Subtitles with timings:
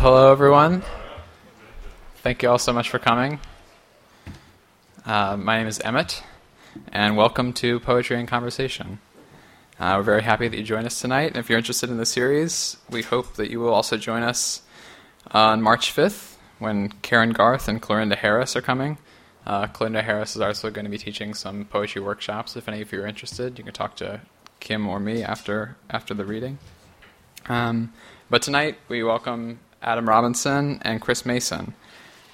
[0.00, 0.84] Hello, everyone.
[2.18, 3.40] Thank you all so much for coming.
[5.04, 6.22] Uh, my name is Emmett,
[6.92, 9.00] and welcome to Poetry and Conversation.
[9.80, 11.32] Uh, we're very happy that you joined us tonight.
[11.32, 14.62] And if you're interested in the series, we hope that you will also join us
[15.32, 18.98] on March 5th when Karen Garth and Clorinda Harris are coming.
[19.44, 22.54] Uh, Clorinda Harris is also going to be teaching some poetry workshops.
[22.54, 24.20] If any of you are interested, you can talk to
[24.60, 26.58] Kim or me after after the reading.
[27.48, 27.92] Um,
[28.30, 31.74] but tonight we welcome Adam Robinson and Chris Mason.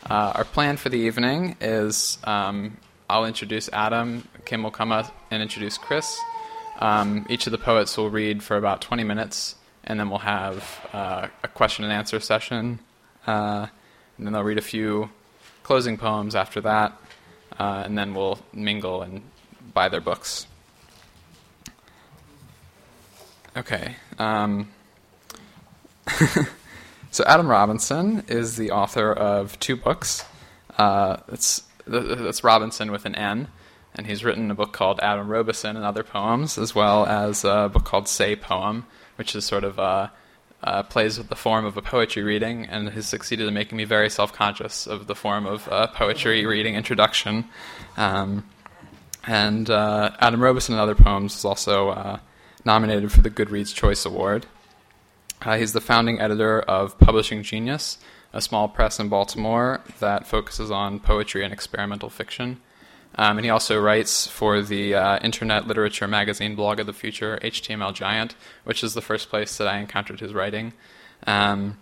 [0.08, 2.76] Uh, our plan for the evening is um,
[3.08, 6.18] I'll introduce Adam, Kim will come up and introduce Chris.
[6.80, 9.54] Um, each of the poets will read for about 20 minutes,
[9.84, 12.80] and then we'll have uh, a question and answer session.
[13.26, 13.66] Uh,
[14.18, 15.10] and then they'll read a few
[15.62, 16.92] closing poems after that,
[17.58, 19.22] uh, and then we'll mingle and
[19.72, 20.46] buy their books.
[23.56, 23.94] Okay.
[24.18, 24.70] Um,
[27.14, 30.24] so Adam Robinson is the author of two books.
[30.76, 33.46] Uh, it's that's Robinson with an N,
[33.94, 37.70] and he's written a book called Adam Robison and Other Poems, as well as a
[37.72, 40.08] book called Say Poem, which is sort of uh,
[40.64, 43.84] uh, plays with the form of a poetry reading, and has succeeded in making me
[43.84, 47.44] very self-conscious of the form of a poetry reading introduction.
[47.96, 48.44] Um,
[49.24, 52.18] and uh, Adam Robison and Other Poems is also uh,
[52.64, 54.46] nominated for the Goodreads Choice Award.
[55.44, 57.98] Uh, he's the founding editor of Publishing Genius,
[58.32, 62.60] a small press in Baltimore that focuses on poetry and experimental fiction.
[63.16, 67.38] Um, and he also writes for the uh, internet literature magazine Blog of the Future,
[67.42, 68.34] HTML Giant,
[68.64, 70.72] which is the first place that I encountered his writing.
[71.26, 71.78] Um,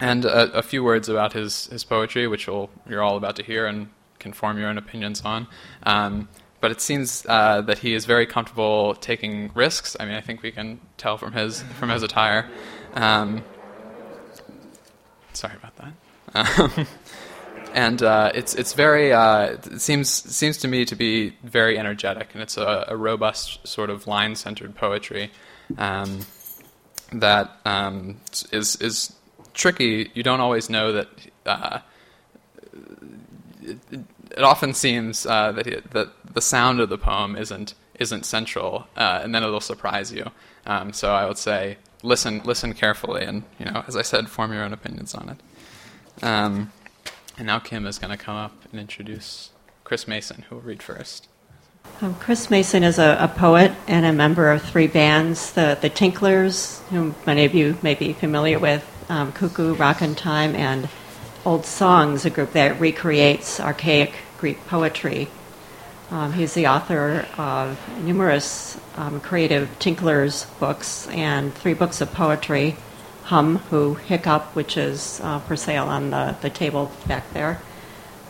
[0.00, 3.66] and a, a, few words about his, his poetry, which you're all about to hear
[3.66, 5.46] and can form your own opinions on.
[5.84, 6.28] Um,
[6.60, 9.96] but it seems uh, that he is very comfortable taking risks.
[9.98, 12.48] I mean, I think we can tell from his from his attire.
[12.94, 13.44] Um,
[15.32, 16.58] sorry about that.
[16.58, 16.86] Um,
[17.74, 22.30] and uh, it's it's very uh, it seems seems to me to be very energetic,
[22.32, 25.30] and it's a, a robust sort of line centered poetry
[25.78, 26.20] um,
[27.12, 28.16] that um,
[28.52, 29.14] is is
[29.54, 30.10] tricky.
[30.14, 31.08] You don't always know that.
[31.46, 31.78] Uh,
[33.62, 38.86] it, it, often seems uh, that that the sound of the poem isn't isn't central,
[38.96, 40.30] uh, and then it'll surprise you.
[40.66, 44.52] Um, so I would say listen listen carefully, and you know, as I said, form
[44.52, 46.24] your own opinions on it.
[46.24, 46.72] Um,
[47.38, 49.50] and now Kim is going to come up and introduce
[49.84, 51.28] Chris Mason, who will read first.
[52.02, 55.88] Um, Chris Mason is a, a, poet and a member of three bands the, the
[55.88, 60.88] Tinklers, whom many of you may be familiar with, um, Cuckoo, Rockin' Time, and
[61.44, 65.28] Old Songs, a group that recreates archaic Greek poetry.
[66.10, 72.76] Um, he's the author of numerous um, creative Tinklers books and three books of poetry
[73.24, 77.60] Hum, Who, Hiccup, which is uh, for sale on the, the table back there,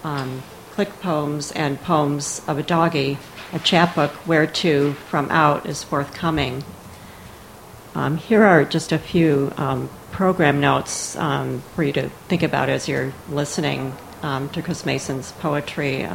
[0.04, 0.42] um,
[0.72, 3.16] Click Poems, and Poems of a Doggy.
[3.54, 6.64] A chapbook, Where To, From Out, is forthcoming.
[7.94, 12.68] Um, here are just a few um, program notes um, for you to think about
[12.68, 16.06] as you're listening to Chris Mason's poetry.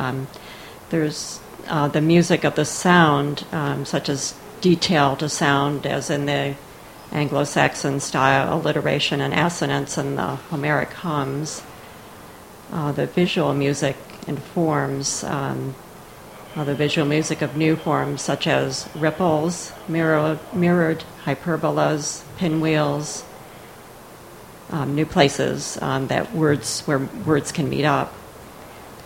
[0.89, 3.45] There's uh, the music of the sound,
[3.85, 6.55] such as detail to sound, as in the
[7.11, 11.63] Anglo Saxon style alliteration and assonance in the Homeric hums.
[12.71, 13.95] Uh, the visual music
[14.27, 15.75] informs um,
[16.55, 23.23] uh, the visual music of new forms such as ripples, mirror, mirrored hyperbolas, pinwheels,
[24.71, 28.13] um, new places um, that words where words can meet up.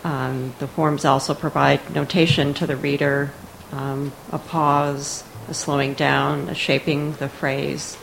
[0.04, 3.32] Um, the forms also provide notation to the reader,
[3.72, 7.98] um, a pause, a slowing down, a shaping the phrase.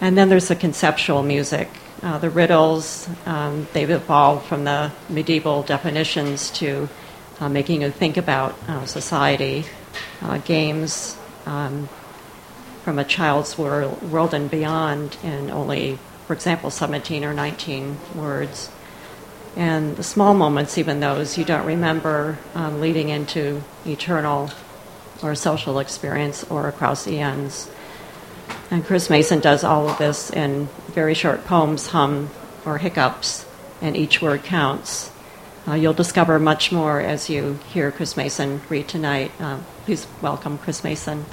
[0.00, 1.68] And then there's the conceptual music.
[2.02, 6.88] Uh, the riddles, um, they've evolved from the medieval definitions to
[7.40, 9.64] uh, making you think about uh, society.
[10.20, 11.16] Uh, games
[11.46, 11.88] um,
[12.82, 18.70] from a child's world, world and beyond in only, for example, 17 or 19 words.
[19.56, 24.50] And the small moments, even those you don't remember, um, leading into eternal
[25.22, 27.70] or social experience or across eons.
[28.70, 32.30] And Chris Mason does all of this in very short poems, hum,
[32.64, 33.46] or hiccups,
[33.80, 35.10] and each word counts.
[35.66, 39.30] Uh, you'll discover much more as you hear Chris Mason read tonight.
[39.40, 41.24] Uh, please welcome Chris Mason.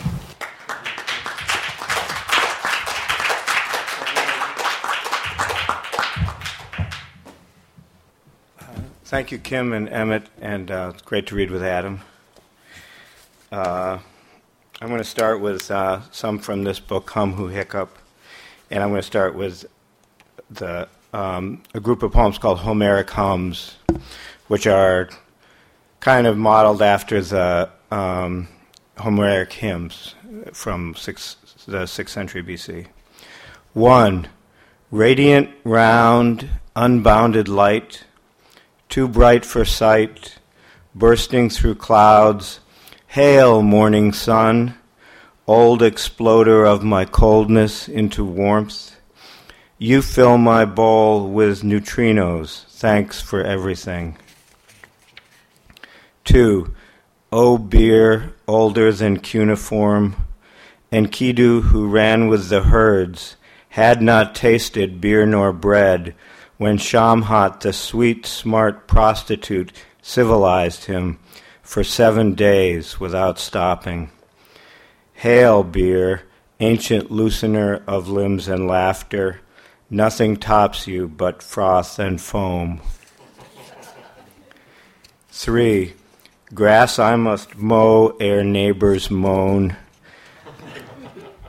[9.12, 12.00] Thank you, Kim and Emmett, and uh, it's great to read with Adam.
[13.52, 14.00] Uh,
[14.80, 17.98] I'm going to start with uh, some from this book, Hum Who Hiccup,
[18.70, 19.66] and I'm going to start with
[20.50, 23.76] the um, a group of poems called Homeric Hums,
[24.48, 25.10] which are
[26.00, 28.48] kind of modeled after the um,
[28.98, 30.16] Homeric hymns
[30.54, 31.36] from six,
[31.68, 32.88] the 6th century BC.
[33.74, 34.30] One,
[34.90, 36.48] radiant, round,
[36.78, 38.06] unbounded light,
[38.92, 40.38] too bright for sight,
[40.94, 42.60] bursting through clouds.
[43.08, 44.76] Hail, morning sun,
[45.48, 48.98] old exploder of my coldness into warmth.
[49.78, 52.66] You fill my bowl with neutrinos.
[52.66, 54.18] Thanks for everything.
[56.26, 56.76] Two,
[57.32, 60.18] O beer older than cuneiform,
[60.92, 63.38] Enkidu who ran with the herds,
[63.70, 66.14] had not tasted beer nor bread,
[66.62, 71.18] when Shamhat, the sweet, smart prostitute, civilized him
[71.64, 74.12] for seven days without stopping.
[75.14, 76.22] Hail, beer,
[76.60, 79.42] ancient loosener of limbs and laughter,
[79.90, 82.80] nothing tops you but froth and foam.
[85.32, 85.96] Three,
[86.54, 89.78] grass I must mow ere neighbors moan.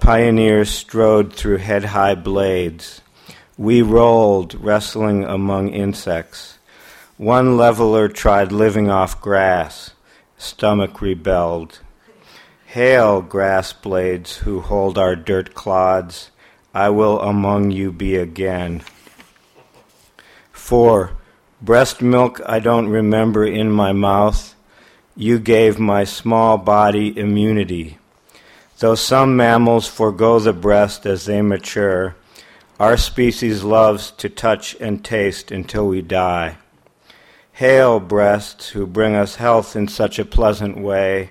[0.00, 3.01] Pioneers strode through head high blades.
[3.62, 6.58] We rolled, wrestling among insects.
[7.16, 9.92] One leveler tried living off grass.
[10.36, 11.78] Stomach rebelled.
[12.66, 16.32] Hail, grass blades who hold our dirt clods.
[16.74, 18.82] I will among you be again.
[20.50, 21.12] 4.
[21.60, 24.56] Breast milk I don't remember in my mouth.
[25.14, 27.98] You gave my small body immunity.
[28.80, 32.16] Though some mammals forego the breast as they mature,
[32.82, 36.58] our species loves to touch and taste until we die.
[37.52, 41.30] Hail, breasts who bring us health in such a pleasant way.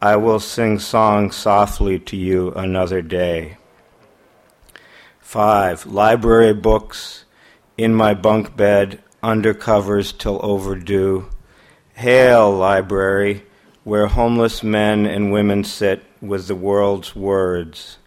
[0.00, 3.58] I will sing songs softly to you another day.
[5.20, 5.86] 5.
[5.86, 7.26] Library books
[7.78, 11.28] in my bunk bed, under covers till overdue.
[11.94, 13.44] Hail, library,
[13.84, 17.98] where homeless men and women sit with the world's words.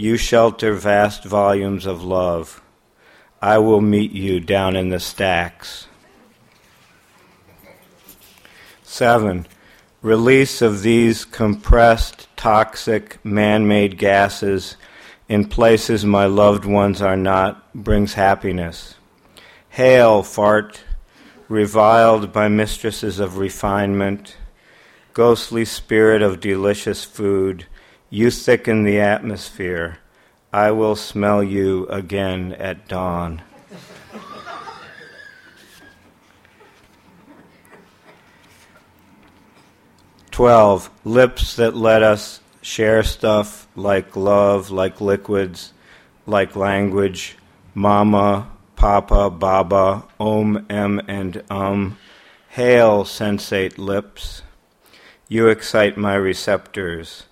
[0.00, 2.62] You shelter vast volumes of love.
[3.42, 5.88] I will meet you down in the stacks.
[8.82, 9.46] 7.
[10.00, 14.78] Release of these compressed, toxic, man made gases
[15.28, 18.94] in places my loved ones are not brings happiness.
[19.68, 20.82] Hail, fart,
[21.46, 24.38] reviled by mistresses of refinement
[25.12, 27.66] ghostly spirit of delicious food,
[28.10, 29.98] you thicken the atmosphere.
[30.52, 33.42] I will smell you again at dawn.
[40.32, 45.72] Twelve, lips that let us share stuff like love, like liquids,
[46.26, 47.36] like language,
[47.74, 51.96] mama, papa, baba, om, em, and um.
[52.48, 54.42] Hail, sensate lips.
[55.28, 57.26] You excite my receptors.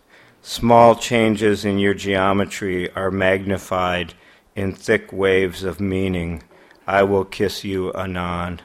[0.48, 4.14] Small changes in your geometry are magnified
[4.56, 6.42] in thick waves of meaning.
[6.86, 8.62] I will kiss you anon.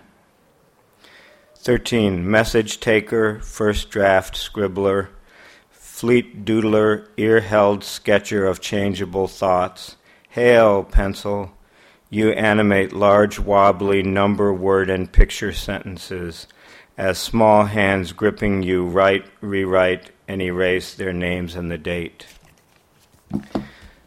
[1.58, 2.32] 13.
[2.32, 5.10] Message taker, first draft scribbler,
[5.72, 9.98] fleet doodler, ear held sketcher of changeable thoughts.
[10.30, 11.52] Hail, pencil!
[12.10, 16.48] You animate large, wobbly number, word, and picture sentences
[16.98, 22.26] as small hands gripping you write, rewrite, and erase their names and the date.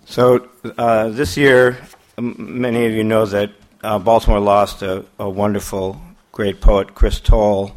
[0.04, 1.78] So uh, this year,
[2.18, 3.50] many of you know that
[3.82, 6.00] uh, Baltimore lost a, a, wonderful,
[6.32, 7.72] great poet, Chris Toll.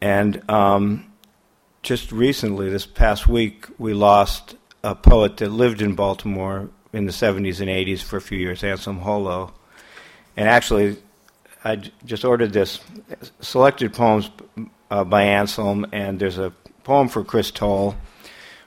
[0.00, 1.12] And um,
[1.82, 7.12] just recently, this past week, we lost a poet that lived in Baltimore in the
[7.12, 9.52] 70s and 80s for a few years, Anselm Hollo.
[10.36, 10.96] And actually,
[11.64, 12.80] I just ordered this
[13.40, 14.30] selected poems
[14.90, 16.52] uh, by Anselm, and there's a
[16.88, 17.94] poem for Chris Toll,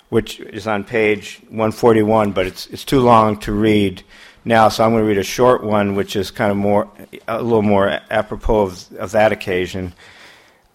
[0.09, 4.03] which is on page 141, but it's it's too long to read
[4.45, 6.87] now, so I'm going to read a short one, which is kind of more
[7.27, 9.95] a little more apropos of, of that occasion.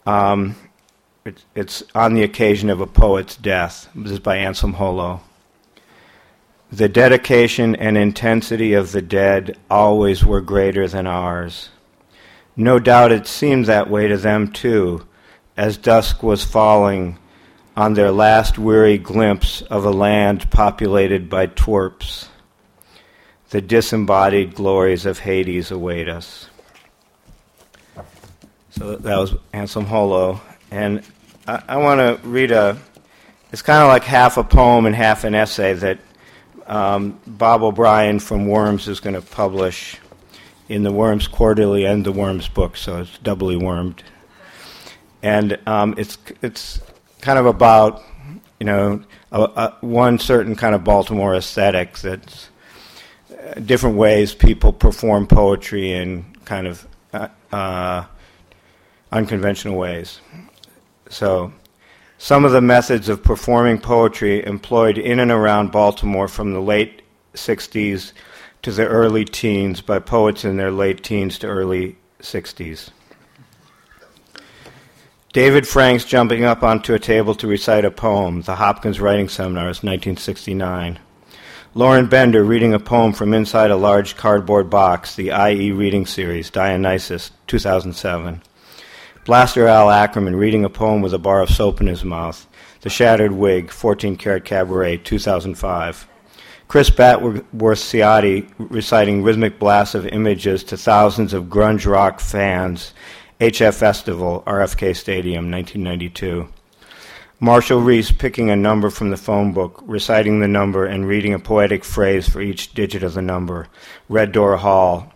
[0.05, 0.57] Um,
[1.23, 3.89] it, it's on the occasion of a poet's death.
[3.95, 5.21] This is by Anselm Hollo.
[6.69, 11.69] The dedication and intensity of the dead always were greater than ours.
[12.57, 15.07] No doubt it seemed that way to them too,
[15.55, 17.17] as dusk was falling
[17.77, 22.27] on their last weary glimpse of a land populated by twerps.
[23.51, 26.49] The disembodied glories of Hades await us.
[28.71, 30.41] So that was Anselm Hollo.
[30.71, 31.03] And
[31.47, 32.79] I, I want to read a,
[33.51, 35.99] it's kind of like half a poem and half an essay that
[36.65, 39.99] um, Bob O'Brien from Worms is going to publish
[40.67, 44.01] in the Worms Quarterly and the Worms book, so it's doubly wormed.
[45.21, 46.81] And um, it's it's
[47.27, 48.01] kind of about
[48.57, 49.03] you know
[49.33, 52.47] a, a, one certain kind of Baltimore aesthetic that's
[53.29, 58.05] uh, different ways people perform poetry in kind of uh, uh,
[59.11, 60.21] unconventional ways.
[61.09, 61.51] So,
[62.17, 67.01] some of the methods of performing poetry employed in and around Baltimore from the late
[67.33, 68.13] 60s
[68.61, 72.91] to the early teens by poets in their late teens to early 60s.
[75.37, 79.83] David Franks jumping up onto a table to recite a poem, The Hopkins Writing Seminars,
[79.83, 80.97] 1969.
[81.75, 86.49] Lauren Bender reading a poem from inside a large cardboard box, the IE Reading Series,
[86.49, 88.41] Dionysus, 2007.
[89.25, 92.47] Blaster Al Ackerman reading a poem with a bar of soap in his mouth,
[92.81, 96.07] The Shattered Wig, 14 Karat Cabaret, 2005.
[96.67, 102.93] Chris Batworth Ciotti reciting rhythmic blasts of images to thousands of grunge rock fans,
[103.39, 106.47] HF Festival, RFK Stadium, 1992.
[107.39, 111.39] Marshall Reese picking a number from the phone book, reciting the number, and reading a
[111.39, 113.67] poetic phrase for each digit of the number.
[114.09, 115.13] Red Door Hall.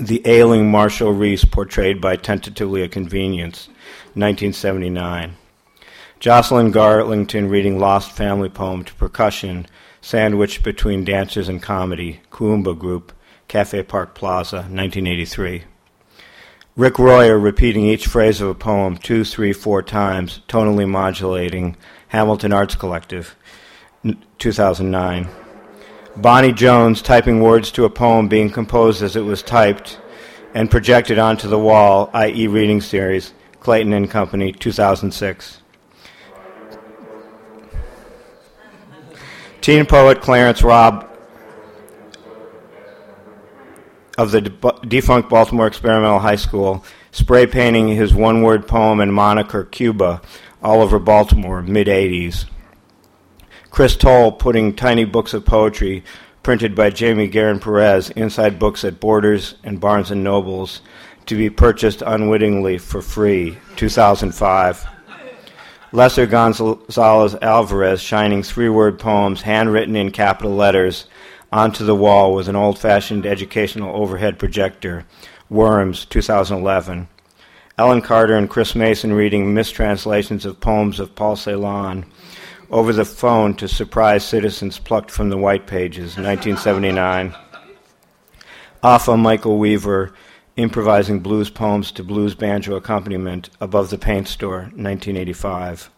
[0.00, 3.68] The ailing Marshall Reese portrayed by Tentatively a Convenience,
[4.14, 5.36] 1979.
[6.18, 9.68] Jocelyn Garlington reading Lost Family Poem to percussion,
[10.00, 13.12] sandwiched between dancers and comedy, Kuumba Group,
[13.46, 15.62] Cafe Park Plaza, 1983.
[16.78, 22.52] Rick Royer repeating each phrase of a poem two, three, four times, tonally modulating, Hamilton
[22.52, 23.34] Arts Collective,
[24.38, 25.28] 2009.
[26.16, 29.98] Bonnie Jones typing words to a poem being composed as it was typed
[30.54, 35.62] and projected onto the wall, i.e., reading series, Clayton and Company, 2006.
[39.60, 41.07] Teen poet Clarence Robb
[44.18, 44.40] of the
[44.86, 50.20] defunct Baltimore Experimental High School, spray painting his one word poem and moniker Cuba
[50.60, 52.46] all over Baltimore, mid 80s.
[53.70, 56.02] Chris Toll putting tiny books of poetry
[56.42, 60.80] printed by Jamie Garin Perez inside books at Borders and Barnes and Nobles
[61.26, 64.84] to be purchased unwittingly for free, 2005.
[65.92, 71.06] Lesser Gonzalez Alvarez shining three word poems handwritten in capital letters
[71.52, 75.04] onto the wall with an old fashioned educational overhead projector.
[75.48, 77.08] Worms, 2011.
[77.78, 82.04] Ellen Carter and Chris Mason reading mistranslations of poems of Paul Celan
[82.70, 87.34] over the phone to surprise citizens plucked from the white pages, 1979.
[88.82, 90.12] Afaa Michael Weaver
[90.56, 95.88] improvising blues poems to blues banjo accompaniment above the paint store, 1985.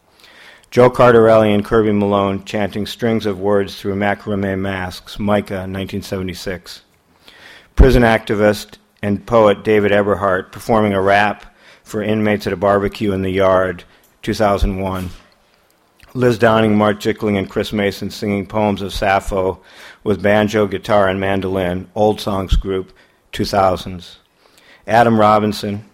[0.71, 6.83] Joe Cardarelli and Kirby Malone chanting strings of words through macrame masks, Micah, 1976.
[7.75, 13.23] Prison activist and poet David Eberhardt performing a rap for inmates at a barbecue in
[13.23, 13.83] the yard,
[14.23, 15.11] 2001.
[16.15, 19.61] Liz Downing, Mark Jickling, and Chris Mason singing poems of Sappho
[20.05, 22.93] with banjo, guitar, and mandolin, Old Songs Group,
[23.33, 24.19] 2000s.
[24.87, 25.89] Adam Robinson,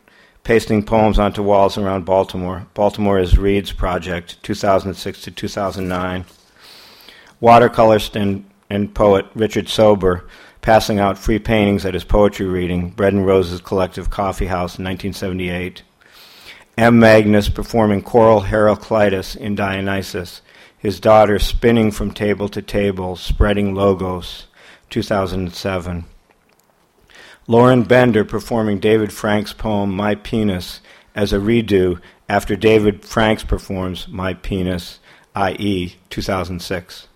[0.46, 2.68] pasting poems onto walls around Baltimore.
[2.72, 6.24] Baltimore is Reed's project, 2006 to 2009.
[7.42, 10.28] Watercolorist and, and poet Richard Sober
[10.62, 14.84] passing out free paintings at his poetry reading, Bread and Roses Collective Coffee House in
[14.84, 15.82] 1978.
[16.78, 17.00] M.
[17.00, 20.42] Magnus performing choral Heraclitus in Dionysus,
[20.78, 24.46] his daughter spinning from table to table, spreading logos,
[24.90, 26.04] 2007.
[27.48, 30.80] Lauren Bender performing David Frank's poem My Penis
[31.14, 34.98] as a redo after David Franks performs My Penis,
[35.36, 37.06] i.e., 2006.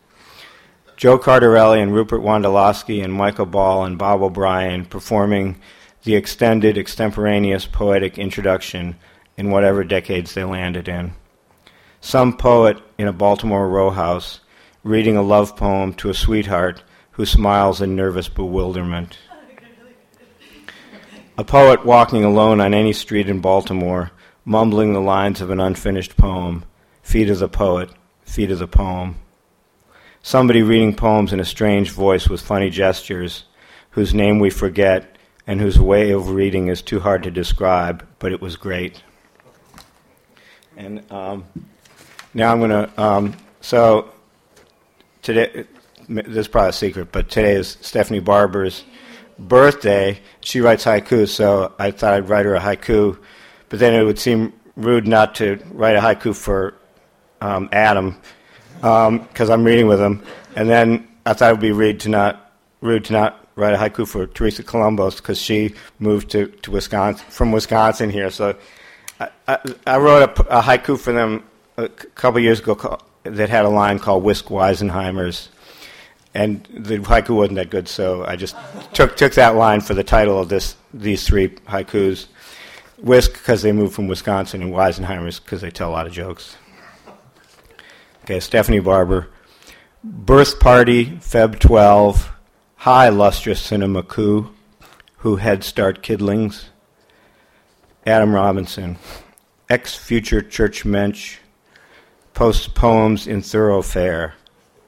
[0.96, 5.60] Joe Cardarelli and Rupert Wondolowski and Michael Ball and Bob O'Brien performing
[6.04, 8.94] the extended extemporaneous poetic introduction
[9.37, 11.12] in whatever decades they landed in.
[12.00, 14.40] Some poet in a Baltimore row house
[14.84, 19.18] reading a love poem to a sweetheart who smiles in nervous bewilderment.
[21.40, 24.11] A poet walking alone on any street in Baltimore,
[24.44, 26.66] mumbling the lines of an unfinished poem.
[27.02, 27.88] Feet of the poet,
[28.26, 29.16] feet of the poem.
[30.20, 33.44] Somebody reading poems in a strange voice with funny gestures,
[33.92, 35.16] whose name we forget
[35.47, 39.02] and whose way of reading is too hard to describe, but it was great.
[40.76, 41.47] And um,
[42.35, 43.02] now I'm going to.
[43.02, 44.11] Um, so
[45.23, 45.64] today,
[46.06, 48.85] this is probably a secret, but today is Stephanie Barber's
[49.49, 53.18] birthday, she writes haiku, so I thought I'd write her a haiku.
[53.68, 56.75] But then it would seem rude not to write a haiku for
[57.40, 58.16] um, Adam
[58.80, 60.23] because um, I'm reading with him.
[60.56, 63.76] And then I thought it would be rude to not rude to not write a
[63.76, 68.30] haiku for Teresa Columbus because she moved to, to Wisconsin from Wisconsin here.
[68.30, 68.56] So
[69.20, 71.44] I, I, I wrote a, a, haiku for them
[71.76, 75.49] a couple years ago that had a line called "Whisk Weisenheimers,"
[76.34, 78.56] and the haiku wasn't that good, so I just
[78.92, 82.26] took took that line for the title of this these three haikus.
[82.99, 86.56] Whisk because they moved from Wisconsin, and Weisenheimers because they tell a lot of jokes.
[88.25, 89.28] Okay, Stephanie Barber.
[90.04, 92.30] Birth party, Feb 12.
[92.76, 94.50] Hi, lustrous cinema coup.
[95.18, 96.66] Who head start kidlings?
[98.06, 98.99] Adam Robinson.
[99.68, 101.38] Ex future church mensch.
[102.34, 104.34] Posts poems in thoroughfare.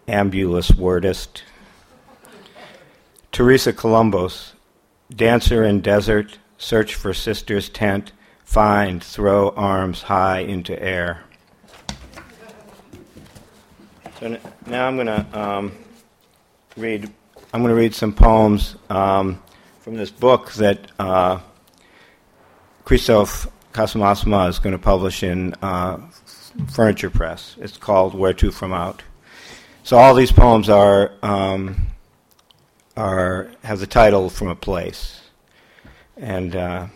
[0.08, 1.42] Ambulous wordist.
[3.30, 4.54] Teresa Columbus.
[5.14, 6.38] Dancer in desert.
[6.58, 8.12] Search for sister's tent.
[8.44, 11.24] Find, throw arms high into air.
[14.20, 15.72] So now I'm going to um,
[16.76, 17.10] read.
[17.52, 19.42] I'm going to read some poems um,
[19.80, 21.40] from this book that uh,
[22.84, 25.98] Christophe Casamassima is going to publish in uh,
[26.72, 27.56] Furniture Press.
[27.58, 29.02] It's called "Where to From Out."
[29.84, 31.88] So all these poems are um,
[32.96, 35.22] are have the title from a place,
[36.16, 36.86] and uh,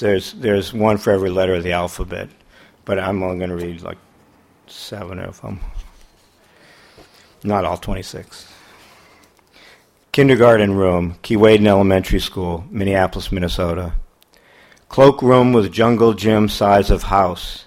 [0.00, 2.28] there's there's one for every letter of the alphabet,
[2.84, 3.98] but I'm only going to read like
[4.66, 5.60] seven of them.
[7.44, 8.48] Not all 26.
[10.12, 13.94] Kindergarten room, Keewaydin Elementary School, Minneapolis, Minnesota.
[14.88, 17.66] Cloakroom with jungle gym size of house.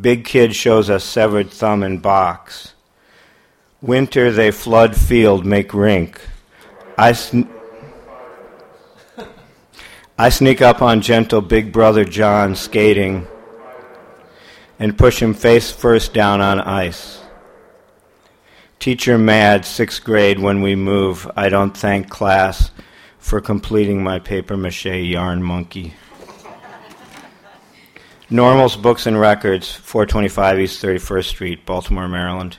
[0.00, 2.72] Big kid shows us severed thumb in box.
[3.82, 6.20] Winter they flood field, make rink.
[6.96, 7.50] I, sn-
[10.16, 13.26] I sneak up on gentle big brother John skating
[14.78, 17.22] and push him face first down on ice.
[18.78, 21.28] Teacher mad, sixth grade, when we move.
[21.36, 22.70] I don't thank class
[23.18, 25.94] for completing my paper mache yarn monkey.
[28.30, 32.58] Normals, Books, and Records, 425 East 31st Street, Baltimore, Maryland.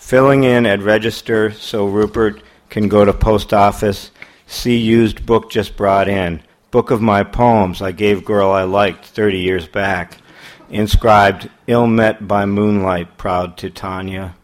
[0.00, 4.10] Filling in at register so Rupert can go to post office,
[4.48, 6.42] see used book just brought in.
[6.72, 10.18] Book of my poems I gave girl I liked 30 years back.
[10.68, 14.34] Inscribed, ill met by moonlight, proud Titania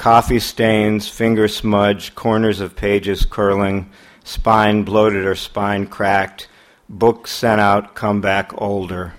[0.00, 3.90] coffee stains, finger smudge, corners of pages curling,
[4.24, 6.48] spine bloated or spine cracked,
[6.88, 9.12] book sent out, come back older.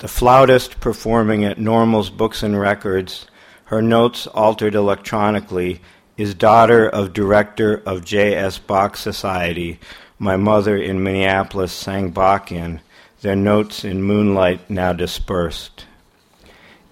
[0.00, 3.24] The flautist performing at Normal's Books and Records,
[3.70, 5.80] her notes altered electronically,
[6.16, 8.58] is daughter of director of J.S.
[8.58, 9.78] Bach Society.
[10.18, 12.80] My mother in Minneapolis sang Bach in,
[13.20, 15.86] their notes in moonlight now dispersed.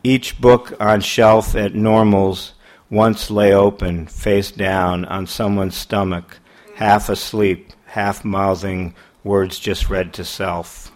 [0.05, 2.53] Each book on shelf at Normals
[2.89, 6.39] once lay open, face down, on someone's stomach,
[6.77, 10.93] half asleep, half mouthing words just read to self.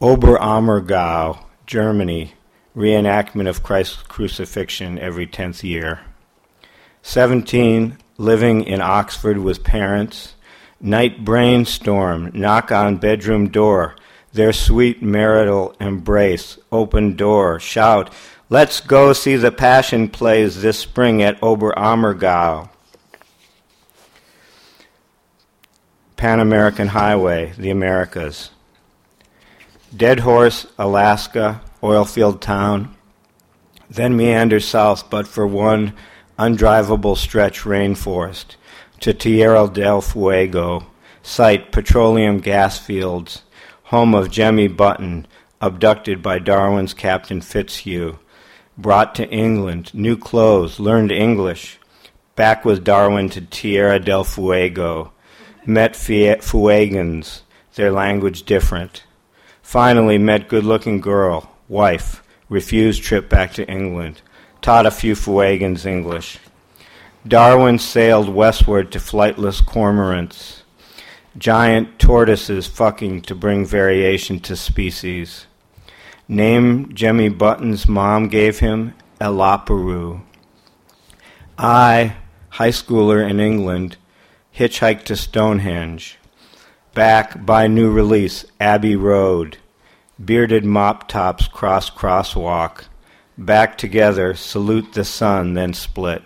[0.00, 2.34] Oberammergau, Germany,
[2.76, 6.00] reenactment of Christ's crucifixion every tenth year.
[7.02, 10.34] 17, living in Oxford with parents.
[10.80, 13.94] Night brainstorm, knock on bedroom door,
[14.32, 18.12] their sweet marital embrace, open door, shout,
[18.52, 22.68] Let's go see the Passion plays this spring at Oberammergau.
[26.16, 28.50] Pan American Highway, the Americas.
[29.96, 32.94] Dead Horse, Alaska, oilfield town.
[33.90, 35.92] Then meander south, but for one
[36.38, 38.56] undrivable stretch rainforest
[39.00, 40.86] to Tierra del Fuego,
[41.22, 43.42] site petroleum gas fields
[43.92, 45.26] home of Jemmy Button,
[45.60, 48.18] abducted by Darwin's Captain Fitzhugh,
[48.78, 51.78] brought to England, new clothes, learned English,
[52.34, 55.12] back with Darwin to Tierra del Fuego,
[55.66, 57.42] met Fuegans,
[57.74, 59.04] their language different.
[59.60, 64.20] Finally met good-looking girl, wife, refused trip back to England,
[64.60, 66.38] taught a few Fuegans English.
[67.26, 70.62] Darwin sailed westward to flightless cormorants
[71.36, 75.46] giant tortoises fucking to bring variation to species.
[76.28, 80.22] Name Jemmy Button's mom gave him Elaparu.
[81.58, 82.16] I,
[82.50, 83.96] high schooler in England,
[84.56, 86.18] hitchhiked to Stonehenge.
[86.94, 89.58] Back by new release, Abbey Road.
[90.24, 92.84] Bearded mop tops cross crosswalk.
[93.38, 96.22] Back together, salute the sun, then split.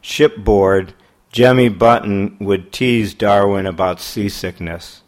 [0.00, 0.94] Shipboard,
[1.30, 5.02] Jemmy Button would tease Darwin about seasickness.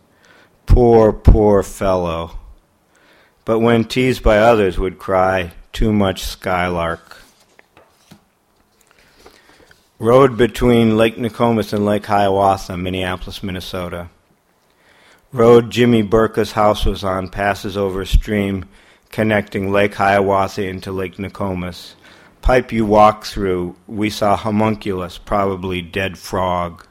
[0.67, 2.39] Poor, poor fellow.
[3.45, 7.23] But when teased by others, would cry, Too much skylark.
[9.99, 14.09] Road between Lake Nokomis and Lake Hiawatha, Minneapolis, Minnesota.
[15.33, 18.65] Road Jimmy Burka's house was on passes over a stream
[19.13, 21.95] connecting Lake Hiawatha into Lake Nokomis.
[22.43, 26.85] Pipe you walk through, we saw homunculus, probably dead frog.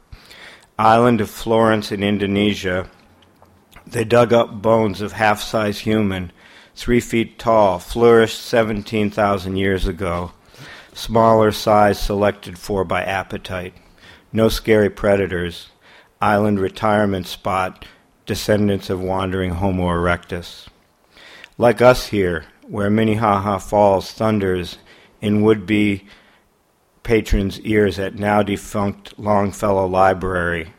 [0.78, 2.90] Island of Flores in Indonesia,
[3.86, 6.32] they dug up bones of half size human,
[6.76, 10.32] three feet tall, flourished 17,000 years ago.
[10.94, 13.74] Smaller size selected for by appetite.
[14.32, 15.72] No scary predators.
[16.22, 17.86] Island retirement spot,
[18.30, 20.68] descendants of wandering Homo erectus.
[21.58, 24.78] Like us here, where Minnehaha Falls thunders
[25.20, 26.06] in would be
[27.02, 30.74] patrons' ears at now defunct Longfellow Library,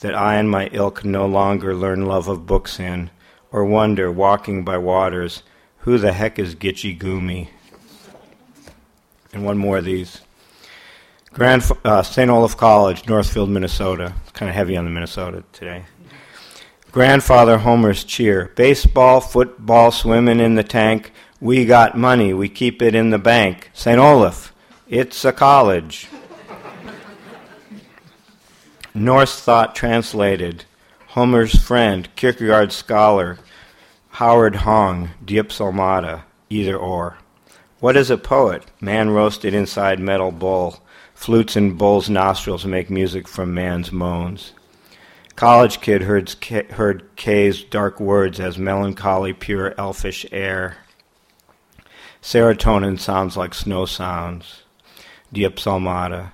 [0.00, 3.10] that I and my ilk no longer learn love of books in,
[3.52, 5.44] or wonder, walking by waters,
[5.82, 7.50] who the heck is Gitche Gumee?
[9.32, 10.22] And one more of these.
[11.32, 12.28] Grand uh, St.
[12.28, 14.14] Olaf College, Northfield, Minnesota.
[14.32, 15.84] Kind of heavy on the Minnesota today.
[16.90, 18.50] Grandfather Homer's cheer.
[18.56, 21.12] Baseball, football, swimming in the tank.
[21.38, 23.70] We got money, we keep it in the bank.
[23.74, 23.98] St.
[23.98, 24.54] Olaf,
[24.88, 26.08] it's a college.
[28.94, 30.64] Norse thought translated.
[31.08, 33.38] Homer's friend, Kierkegaard scholar,
[34.12, 37.18] Howard Hong, Diapsalmata, either or.
[37.80, 38.64] What is a poet?
[38.80, 40.78] Man roasted inside metal bowl.
[41.14, 44.52] Flutes in bull's nostrils make music from man's moans.
[45.38, 46.34] College kid heard,
[46.72, 50.78] heard Kay's dark words as melancholy, pure elfish air.
[52.20, 54.62] Serotonin sounds like snow sounds.
[55.32, 56.32] Diapsalmata.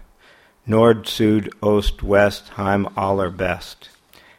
[0.66, 3.90] Nord, Sud, Ost, West, Heim, aller best.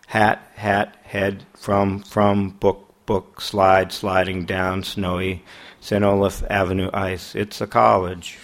[0.08, 5.43] Hat, hat, head, from, from, book, book, slide, sliding down, snowy,
[5.80, 6.04] St.
[6.04, 7.36] Olaf Avenue ice.
[7.36, 8.39] It's a college.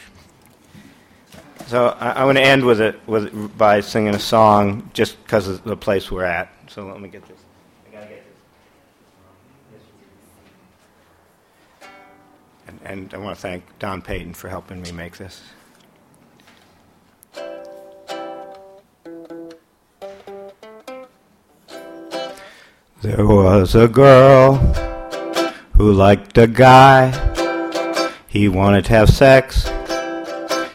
[1.71, 5.47] So I, am going to end with it with by singing a song just because
[5.47, 6.51] of the place we're at.
[6.67, 7.39] So let me get this.
[7.87, 8.25] I gotta get
[11.79, 11.89] this.
[12.67, 15.41] And, and I want to thank Don Payton for helping me make this.
[23.01, 24.55] There was a girl
[25.77, 27.11] who liked a guy.
[28.27, 29.70] He wanted to have sex.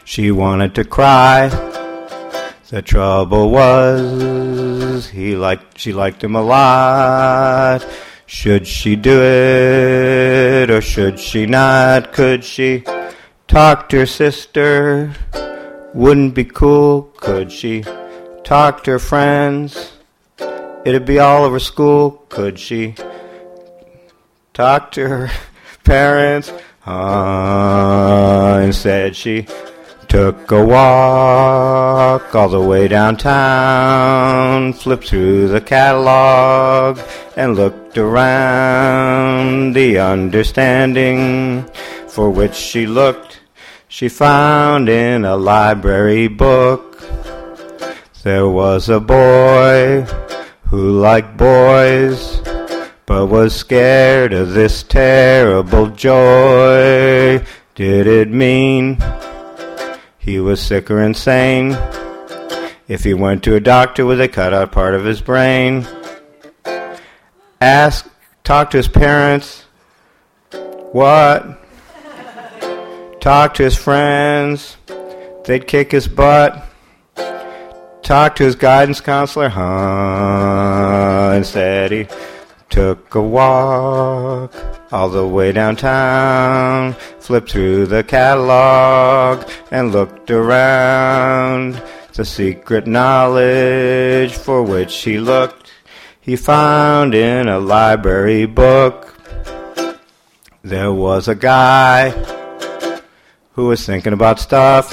[0.07, 1.49] She wanted to cry.
[2.69, 7.85] The trouble was he liked she liked him a lot.
[8.25, 12.13] Should she do it or should she not?
[12.13, 12.85] Could she
[13.49, 15.13] talk to her sister?
[15.93, 17.11] Wouldn't be cool.
[17.17, 17.83] Could she
[18.45, 19.91] talk to her friends?
[20.85, 22.23] It'd be all over school.
[22.29, 22.95] Could she
[24.53, 25.31] talk to her
[25.83, 26.49] parents?
[26.85, 29.45] Uh, said she
[30.07, 36.99] took a walk all the way downtown, flipped through the catalog,
[37.35, 39.73] and looked around.
[39.73, 41.65] The understanding
[42.07, 43.41] for which she looked,
[43.87, 47.01] she found in a library book.
[48.23, 50.05] There was a boy
[50.63, 52.41] who liked boys,
[53.05, 57.45] but was scared of this terrible joy.
[57.75, 58.97] Did it mean
[60.27, 61.71] he was sick or insane?
[62.87, 65.87] If he went to a doctor, with a cut out part of his brain?
[67.59, 68.07] Ask,
[68.43, 69.65] talk to his parents.
[70.91, 71.59] What?
[73.19, 74.77] Talk to his friends.
[75.45, 76.67] They'd kick his butt
[78.07, 81.33] Talk to his guidance counselor, huh?
[81.35, 82.07] Instead, he
[82.69, 84.53] took a walk
[84.91, 91.81] all the way downtown, flipped through the catalog, and looked around.
[92.13, 95.71] The secret knowledge for which he looked,
[96.19, 99.13] he found in a library book.
[100.63, 102.09] There was a guy
[103.53, 104.91] who was thinking about stuff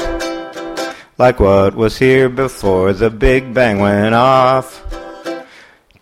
[1.17, 4.83] like what was here before the Big Bang went off.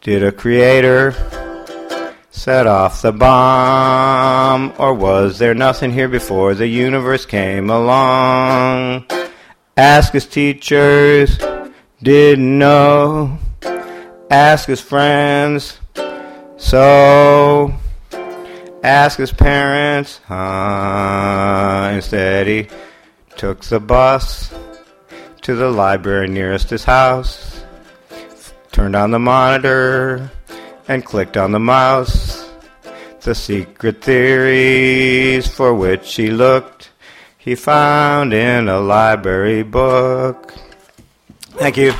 [0.00, 1.14] Did a creator
[2.32, 9.04] set off the bomb, or was there nothing here before the universe came along?
[9.76, 11.38] Ask his teachers,
[12.02, 13.38] didn't know.
[14.30, 15.78] Ask his friends,
[16.56, 17.72] so.
[18.82, 22.66] Ask his parents, uh, instead he
[23.36, 24.52] took the bus
[25.42, 27.62] to the library nearest his house,
[28.72, 30.32] turned on the monitor,
[30.88, 32.48] and clicked on the mouse.
[33.22, 36.90] The secret theories for which he looked,
[37.38, 40.52] he found in a library book.
[41.52, 41.92] Thank you.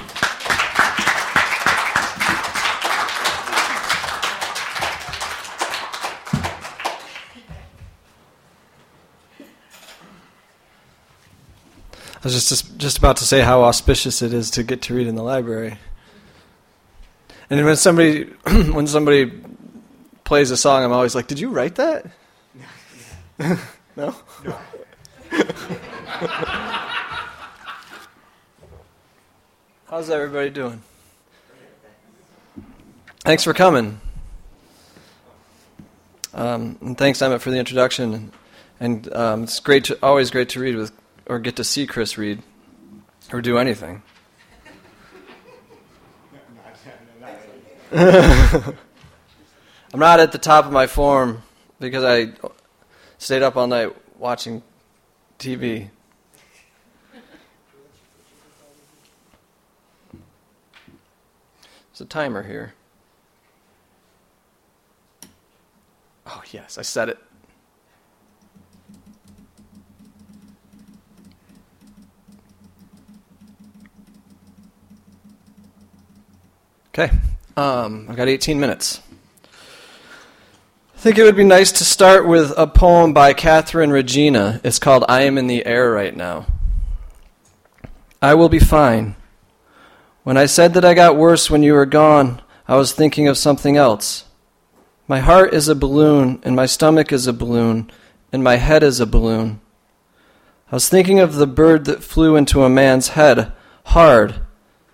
[12.25, 15.09] I was just just about to say how auspicious it is to get to read
[15.09, 15.79] in the library.
[17.53, 18.25] And when somebody
[18.73, 19.31] when somebody
[20.25, 22.07] plays a song, I'm always like, "Did you write that?"
[23.39, 23.59] no.
[23.95, 24.17] no.
[29.87, 30.83] How's everybody doing?
[33.21, 34.01] Thanks for coming.
[36.33, 38.33] Um, and thanks, Emmett, for the introduction.
[38.81, 40.91] And um, it's great to, always great to read with
[41.27, 42.43] or get to see Chris read
[43.31, 44.03] or do anything.
[47.95, 48.75] I'm
[49.93, 51.43] not at the top of my form
[51.79, 52.33] because I
[53.19, 54.63] stayed up all night watching
[55.39, 55.91] TV.
[61.91, 62.73] There's a timer here.
[66.27, 67.19] Oh, yes, I said it.
[76.89, 77.11] Okay,
[77.57, 79.01] um, I've got 18 minutes.
[80.95, 84.61] I think it would be nice to start with a poem by Catherine Regina.
[84.63, 86.47] It's called I Am in the Air Right Now.
[88.21, 89.17] I will be fine.
[90.23, 93.37] When I said that I got worse when you were gone, I was thinking of
[93.37, 94.27] something else.
[95.09, 97.91] My heart is a balloon, and my stomach is a balloon,
[98.33, 99.61] and my head is a balloon.
[100.71, 103.53] I was thinking of the bird that flew into a man's head,
[103.87, 104.42] hard,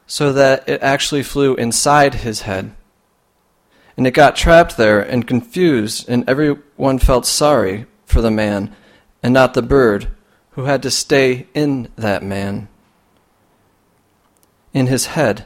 [0.09, 2.75] so that it actually flew inside his head.
[3.97, 8.75] And it got trapped there and confused, and everyone felt sorry for the man
[9.23, 10.09] and not the bird
[10.53, 12.69] who had to stay in that man,
[14.73, 15.45] in his head.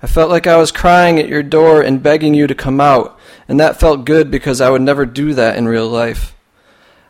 [0.00, 3.18] I felt like I was crying at your door and begging you to come out,
[3.48, 6.36] and that felt good because I would never do that in real life.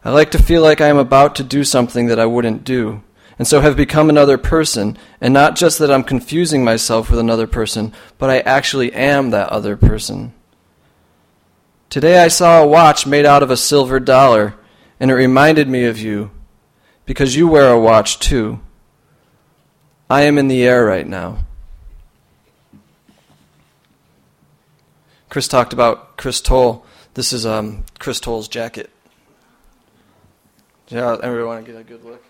[0.02, 3.02] I like to feel like I am about to do something that I wouldn't do
[3.42, 7.48] and so have become another person, and not just that I'm confusing myself with another
[7.48, 10.32] person, but I actually am that other person.
[11.90, 14.54] Today I saw a watch made out of a silver dollar,
[15.00, 16.30] and it reminded me of you,
[17.04, 18.60] because you wear a watch too.
[20.08, 21.38] I am in the air right now.
[25.30, 26.86] Chris talked about Chris Toll.
[27.14, 28.88] This is um, Chris Toll's jacket.
[30.86, 32.24] Yeah, everyone want to get a good look?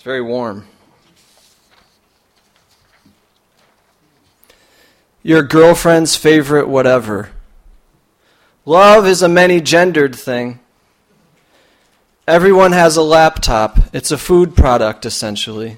[0.00, 0.66] It's very warm.
[5.22, 7.28] Your girlfriend's favorite whatever.
[8.64, 10.58] Love is a many gendered thing.
[12.26, 13.78] Everyone has a laptop.
[13.92, 15.76] It's a food product, essentially.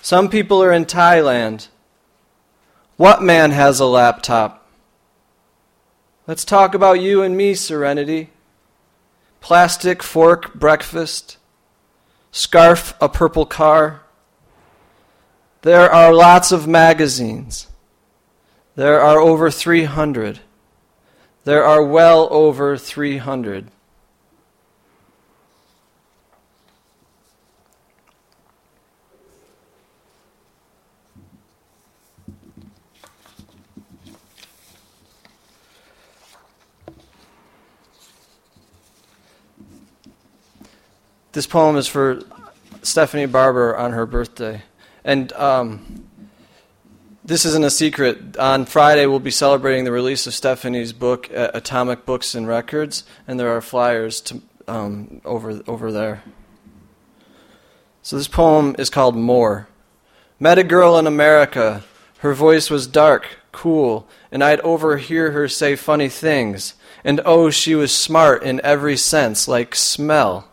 [0.00, 1.68] Some people are in Thailand.
[2.96, 4.66] What man has a laptop?
[6.26, 8.30] Let's talk about you and me, Serenity.
[9.42, 11.36] Plastic fork breakfast
[12.34, 14.02] scarf a purple car.
[15.62, 17.68] There are lots of magazines.
[18.74, 20.40] There are over 300.
[21.44, 23.70] There are well over 300.
[41.34, 42.20] This poem is for
[42.82, 44.62] Stephanie Barber on her birthday.
[45.02, 46.06] And um,
[47.24, 48.36] this isn't a secret.
[48.36, 53.02] On Friday, we'll be celebrating the release of Stephanie's book at Atomic Books and Records,
[53.26, 56.22] and there are flyers to, um, over, over there.
[58.02, 59.66] So this poem is called More.
[60.38, 61.82] Met a girl in America.
[62.18, 66.74] Her voice was dark, cool, and I'd overhear her say funny things.
[67.02, 70.48] And oh, she was smart in every sense, like smell.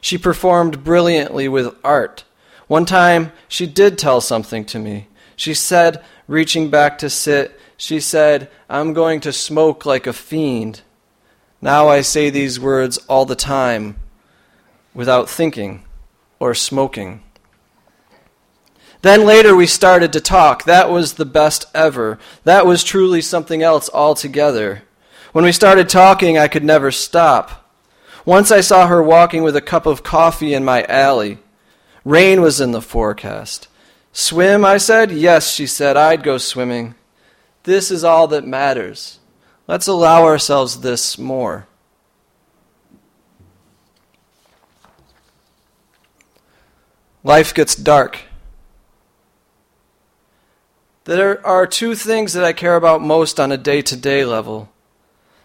[0.00, 2.24] She performed brilliantly with art.
[2.66, 5.08] One time, she did tell something to me.
[5.36, 10.82] She said, reaching back to sit, she said, I'm going to smoke like a fiend.
[11.62, 13.96] Now I say these words all the time
[14.94, 15.84] without thinking
[16.38, 17.22] or smoking.
[19.02, 20.64] Then later we started to talk.
[20.64, 22.18] That was the best ever.
[22.44, 24.82] That was truly something else altogether.
[25.32, 27.59] When we started talking, I could never stop.
[28.24, 31.38] Once I saw her walking with a cup of coffee in my alley.
[32.04, 33.68] Rain was in the forecast.
[34.12, 35.10] Swim, I said.
[35.10, 36.94] Yes, she said, I'd go swimming.
[37.64, 39.18] This is all that matters.
[39.66, 41.66] Let's allow ourselves this more.
[47.22, 48.18] Life gets dark.
[51.04, 54.70] There are two things that I care about most on a day to day level.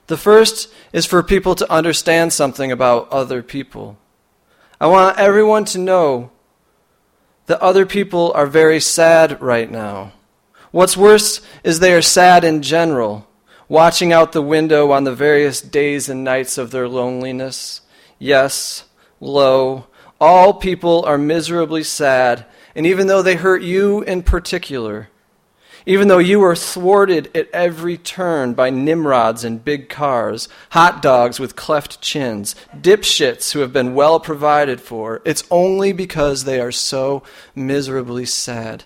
[0.07, 3.97] The first is for people to understand something about other people.
[4.79, 6.31] I want everyone to know
[7.47, 10.13] that other people are very sad right now.
[10.71, 13.27] What's worse is they are sad in general,
[13.67, 17.81] watching out the window on the various days and nights of their loneliness.
[18.19, 18.85] Yes,
[19.19, 19.87] lo,
[20.19, 25.09] all people are miserably sad, and even though they hurt you in particular,
[25.85, 31.39] even though you are thwarted at every turn by Nimrods in big cars, hot dogs
[31.39, 36.71] with cleft chins, dipshits who have been well provided for, it's only because they are
[36.71, 37.21] so
[37.53, 38.83] miserably sad.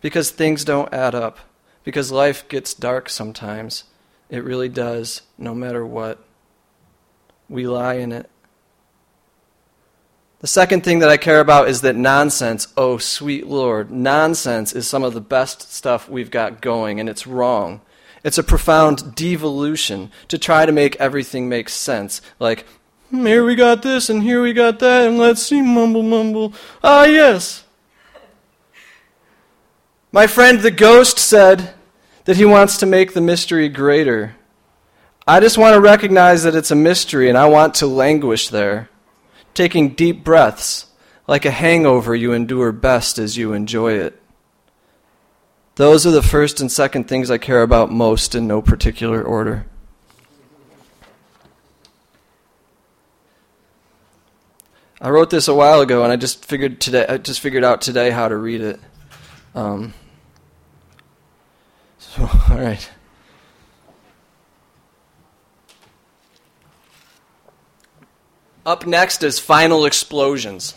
[0.00, 1.38] Because things don't add up.
[1.84, 3.84] Because life gets dark sometimes.
[4.28, 6.22] It really does, no matter what.
[7.48, 8.28] We lie in it.
[10.40, 14.88] The second thing that I care about is that nonsense, oh sweet Lord, nonsense is
[14.88, 17.82] some of the best stuff we've got going, and it's wrong.
[18.24, 22.22] It's a profound devolution to try to make everything make sense.
[22.38, 22.64] Like,
[23.10, 26.54] hmm, here we got this, and here we got that, and let's see, mumble, mumble.
[26.82, 27.64] Ah, yes.
[30.10, 31.74] My friend the ghost said
[32.24, 34.36] that he wants to make the mystery greater.
[35.26, 38.88] I just want to recognize that it's a mystery, and I want to languish there
[39.60, 40.86] taking deep breaths,
[41.26, 44.18] like a hangover you endure best as you enjoy it.
[45.74, 49.66] Those are the first and second things I care about most in no particular order.
[54.98, 57.04] I wrote this a while ago, and I just figured today.
[57.06, 58.80] I just figured out today how to read it.
[59.54, 59.92] Um,
[61.98, 62.90] so, all right.
[68.70, 70.76] Up next is Final Explosions.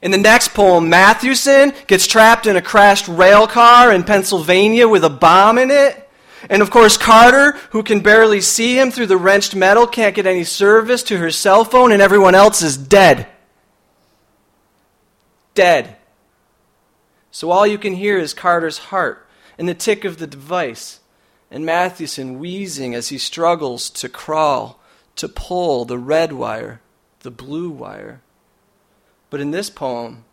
[0.00, 5.04] In the next poem, Matthewson gets trapped in a crashed rail car in Pennsylvania with
[5.04, 6.08] a bomb in it.
[6.48, 10.26] And of course, Carter, who can barely see him through the wrenched metal, can't get
[10.26, 13.26] any service to her cell phone, and everyone else is dead.
[15.52, 15.98] Dead.
[17.30, 19.28] So all you can hear is Carter's heart
[19.58, 21.00] and the tick of the device,
[21.50, 24.80] and Matthewson wheezing as he struggles to crawl
[25.16, 26.80] to pull the red wire,
[27.26, 28.20] the blue wire.
[29.30, 30.24] But in this poem,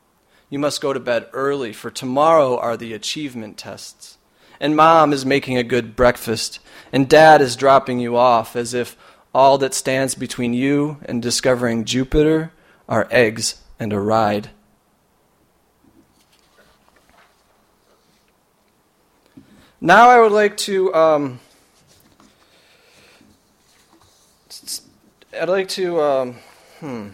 [0.51, 4.19] you must go to bed early, for tomorrow are the achievement tests.
[4.59, 6.59] And mom is making a good breakfast,
[6.91, 8.95] and dad is dropping you off as if
[9.33, 12.51] all that stands between you and discovering Jupiter
[12.87, 14.51] are eggs and a ride.
[19.81, 21.39] Now I would like to um,
[25.39, 26.35] I'd like to, um,
[26.83, 27.07] hmm.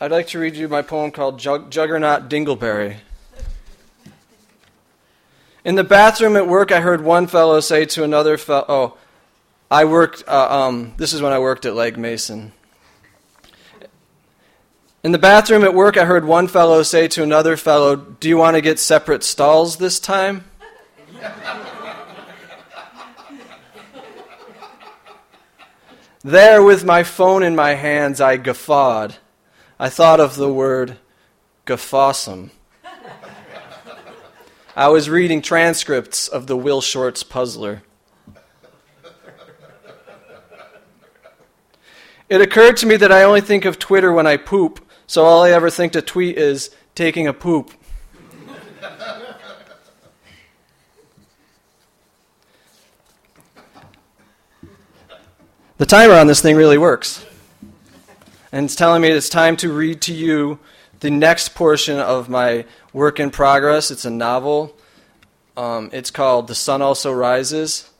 [0.00, 2.98] I'd like to read you my poem called Jug- Juggernaut Dingleberry.
[5.64, 8.96] In the bathroom at work, I heard one fellow say to another fellow, oh,
[9.68, 12.52] I worked, uh, um, this is when I worked at Legg Mason.
[15.02, 18.36] In the bathroom at work, I heard one fellow say to another fellow, Do you
[18.36, 20.44] want to get separate stalls this time?
[26.24, 29.16] There, with my phone in my hands, I guffawed.
[29.76, 30.98] I thought of the word
[31.66, 32.50] guffawsome.
[34.76, 37.82] I was reading transcripts of the Will Shortz Puzzler.
[42.28, 45.42] It occurred to me that I only think of Twitter when I poop, so all
[45.42, 47.72] I ever think to tweet is taking a poop.
[55.82, 57.26] The timer on this thing really works.
[58.52, 60.60] And it's telling me it's time to read to you
[61.00, 63.90] the next portion of my work in progress.
[63.90, 64.76] It's a novel.
[65.56, 67.90] Um, it's called The Sun Also Rises.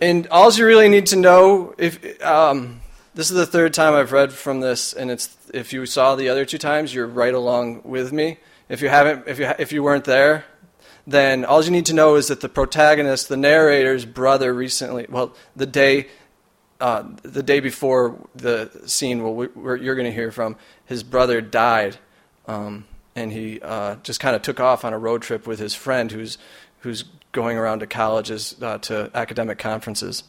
[0.00, 2.80] And all you really need to know, if um,
[3.14, 6.30] this is the third time I've read from this, and it's if you saw the
[6.30, 8.38] other two times, you're right along with me.
[8.70, 10.46] If you haven't, if you if you weren't there,
[11.06, 15.34] then all you need to know is that the protagonist, the narrator's brother, recently, well,
[15.56, 16.08] the day,
[16.80, 21.40] uh, the day before the scene well, we, you're going to hear from, his brother
[21.40, 21.96] died,
[22.46, 22.84] um,
[23.16, 26.12] and he uh, just kind of took off on a road trip with his friend,
[26.12, 26.38] who's
[26.80, 30.24] who's going around to colleges uh, to academic conferences,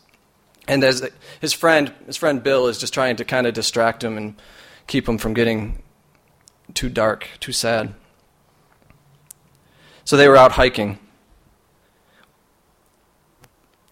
[0.67, 1.07] and as
[1.39, 4.35] his friend, his friend Bill is just trying to kind of distract him and
[4.87, 5.81] keep him from getting
[6.73, 7.93] too dark, too sad.
[10.11, 10.99] So they were out hiking.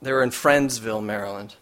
[0.01, 1.55] They were in Friendsville, Maryland.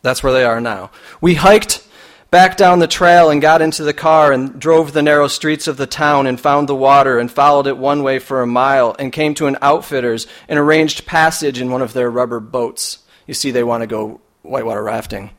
[0.00, 0.92] That's where they are now.
[1.20, 1.84] We hiked
[2.30, 5.76] back down the trail and got into the car and drove the narrow streets of
[5.76, 9.12] the town and found the water and followed it one way for a mile and
[9.12, 13.00] came to an outfitter's and arranged passage in one of their rubber boats.
[13.26, 15.30] You see, they want to go whitewater rafting.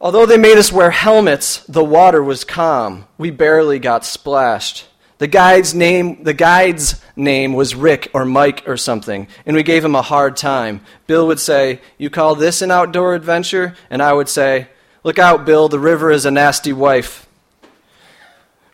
[0.00, 3.08] Although they made us wear helmets, the water was calm.
[3.18, 4.86] We barely got splashed.
[5.18, 9.84] The guide's name, the guide's name was Rick or Mike or something, and we gave
[9.84, 10.82] him a hard time.
[11.06, 14.68] Bill would say, "You call this an outdoor adventure?" And I would say,
[15.04, 17.26] "Look out, Bill, the river is a nasty wife."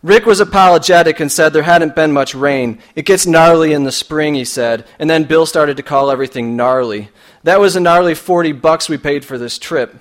[0.03, 2.79] Rick was apologetic and said there hadn't been much rain.
[2.93, 6.57] It gets gnarly in the spring, he said, and then Bill started to call everything
[6.57, 7.09] gnarly.
[7.43, 9.95] That was a gnarly 40 bucks we paid for this trip.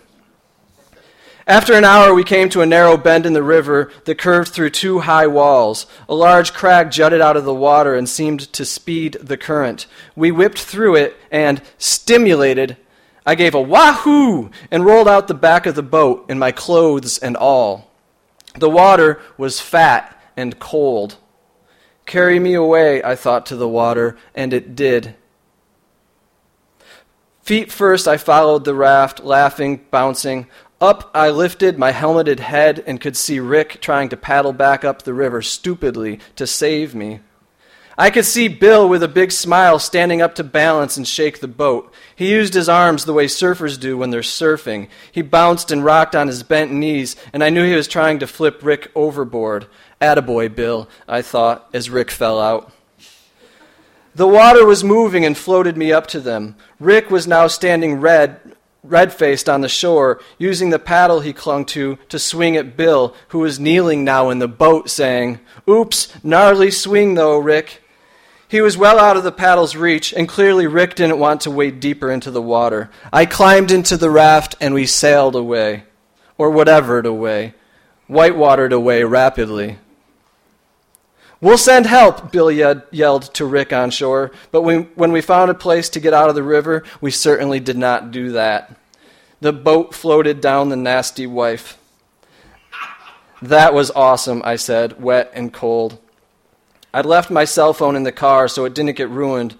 [1.47, 4.71] After an hour, we came to a narrow bend in the river that curved through
[4.71, 5.87] two high walls.
[6.09, 9.87] A large crag jutted out of the water and seemed to speed the current.
[10.15, 12.77] We whipped through it and, stimulated,
[13.27, 17.19] I gave a wahoo and rolled out the back of the boat in my clothes
[17.19, 17.91] and all.
[18.57, 21.17] The water was fat and cold.
[22.07, 25.15] Carry me away, I thought to the water, and it did.
[27.43, 30.47] Feet first, I followed the raft, laughing, bouncing.
[30.83, 35.03] Up I lifted my helmeted head and could see Rick trying to paddle back up
[35.03, 37.21] the river stupidly to save me.
[37.97, 41.47] I could see Bill with a big smile standing up to balance and shake the
[41.47, 41.95] boat.
[42.17, 44.89] He used his arms the way surfers do when they're surfing.
[45.13, 48.27] He bounced and rocked on his bent knees, and I knew he was trying to
[48.27, 49.69] flip Rick overboard.
[50.01, 52.73] Attaboy, Bill, I thought, as Rick fell out.
[54.17, 56.57] The water was moving and floated me up to them.
[56.81, 58.52] Rick was now standing red,
[58.83, 63.15] red faced on the shore, using the paddle he clung to to swing at Bill,
[63.29, 67.83] who was kneeling now in the boat, saying, Oops, gnarly swing though, Rick.
[68.49, 71.81] He was well out of the paddle's reach, and clearly Rick didn't want to wade
[71.81, 72.91] deeper into the water.
[73.11, 75.85] I climbed into the raft, and we sailed away,
[76.37, 77.55] or whatevered away,
[78.11, 79.79] whitewatered away rapidly.
[81.43, 84.31] We'll send help, Bill yelled to Rick on shore.
[84.53, 87.59] But when, when we found a place to get out of the river, we certainly
[87.59, 88.77] did not do that.
[89.41, 91.77] The boat floated down the nasty wife.
[93.43, 95.99] That was awesome, I said, wet and cold.
[96.95, 99.57] I'd left my cell phone in the car so it didn't get ruined,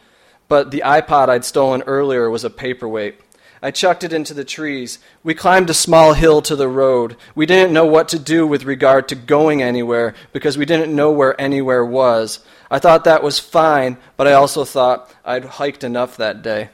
[0.47, 3.19] but the iPod I'd stolen earlier was a paperweight.
[3.65, 4.99] I chucked it into the trees.
[5.23, 7.17] We climbed a small hill to the road.
[7.37, 11.13] We didn't know what to do with regard to going anywhere because we didn't know
[11.13, 12.41] where anywhere was.
[12.71, 16.71] I thought that was fine, but I also thought I'd hiked enough that day.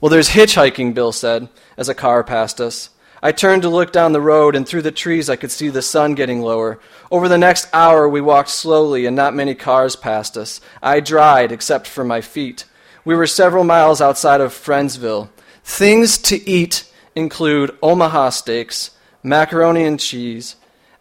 [0.00, 1.48] Well, there's hitchhiking, Bill said,
[1.78, 2.90] as a car passed us.
[3.22, 5.80] I turned to look down the road, and through the trees I could see the
[5.80, 6.78] sun getting lower.
[7.10, 10.60] Over the next hour, we walked slowly, and not many cars passed us.
[10.82, 12.66] I dried, except for my feet.
[13.02, 15.30] We were several miles outside of Friendsville.
[15.64, 16.84] Things to eat
[17.16, 18.90] include Omaha steaks,
[19.22, 20.56] macaroni and cheese,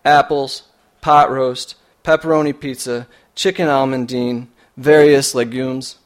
[0.05, 0.63] apples,
[1.01, 4.47] pot roast, pepperoni pizza, chicken almondine,
[4.77, 5.97] various legumes.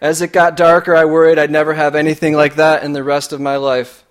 [0.00, 3.32] As it got darker, I worried I'd never have anything like that in the rest
[3.32, 4.04] of my life.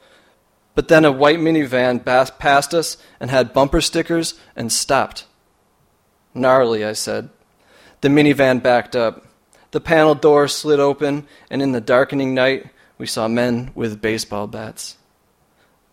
[0.75, 5.25] But then a white minivan passed us and had bumper stickers and stopped.
[6.33, 7.29] Gnarly, I said.
[8.01, 9.25] The minivan backed up.
[9.71, 12.67] The panel door slid open, and in the darkening night,
[12.97, 14.97] we saw men with baseball bats.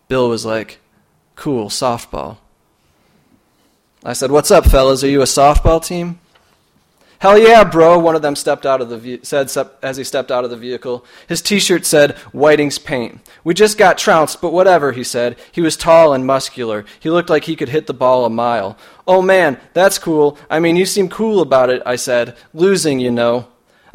[0.07, 0.79] Bill was like,
[1.35, 2.37] Cool, softball.
[4.03, 5.03] I said, What's up, fellas?
[5.03, 6.19] Are you a softball team?
[7.19, 9.49] Hell yeah, bro, one of them stepped out of the ve- said
[9.81, 11.05] as he stepped out of the vehicle.
[11.27, 13.19] His t-shirt said Whiting's paint.
[13.43, 15.37] We just got trounced, but whatever, he said.
[15.51, 16.85] He was tall and muscular.
[16.99, 18.77] He looked like he could hit the ball a mile.
[19.07, 20.37] Oh man, that's cool.
[20.49, 22.35] I mean, you seem cool about it, I said.
[22.53, 23.47] Losing, you know.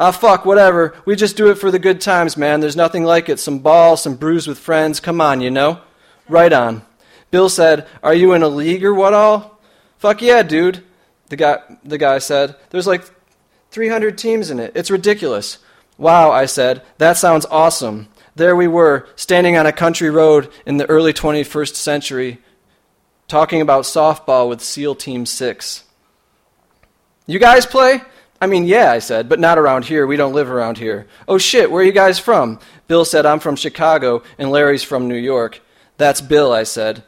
[0.02, 0.94] Ah, fuck, whatever.
[1.04, 2.60] We just do it for the good times, man.
[2.60, 3.38] There's nothing like it.
[3.38, 4.98] Some ball, some brews with friends.
[4.98, 5.82] Come on, you know?
[6.26, 6.86] Right on.
[7.30, 9.60] Bill said, Are you in a league or what all?
[9.98, 10.82] Fuck yeah, dude.
[11.28, 13.04] The guy, the guy said, There's like
[13.72, 14.72] 300 teams in it.
[14.74, 15.58] It's ridiculous.
[15.98, 16.80] Wow, I said.
[16.96, 18.08] That sounds awesome.
[18.34, 22.38] There we were, standing on a country road in the early 21st century,
[23.28, 25.84] talking about softball with SEAL Team 6.
[27.26, 28.00] You guys play?
[28.40, 30.06] I mean, yeah, I said, but not around here.
[30.06, 31.06] We don't live around here.
[31.28, 32.58] Oh shit, where are you guys from?
[32.88, 35.60] Bill said, I'm from Chicago, and Larry's from New York.
[35.98, 37.04] That's Bill, I said.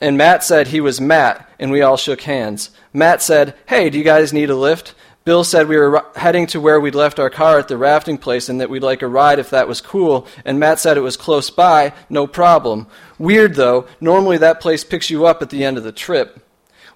[0.00, 2.70] And Matt said he was Matt, and we all shook hands.
[2.92, 4.94] Matt said, Hey, do you guys need a lift?
[5.24, 8.50] Bill said we were heading to where we'd left our car at the rafting place
[8.50, 11.16] and that we'd like a ride if that was cool, and Matt said it was
[11.16, 12.86] close by, no problem.
[13.18, 16.46] Weird though, normally that place picks you up at the end of the trip.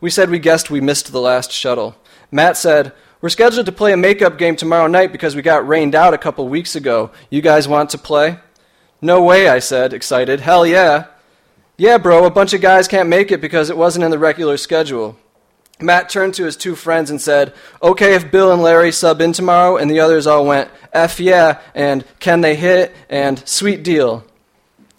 [0.00, 1.96] We said we guessed we missed the last shuttle.
[2.30, 5.96] Matt said, We're scheduled to play a makeup game tomorrow night because we got rained
[5.96, 7.10] out a couple weeks ago.
[7.30, 8.38] You guys want to play?
[9.02, 10.40] No way, I said, excited.
[10.40, 11.06] Hell yeah.
[11.76, 14.56] Yeah, bro, a bunch of guys can't make it because it wasn't in the regular
[14.56, 15.16] schedule.
[15.80, 19.32] Matt turned to his two friends and said, Okay, if Bill and Larry sub in
[19.32, 24.24] tomorrow, and the others all went, F yeah, and can they hit, and sweet deal.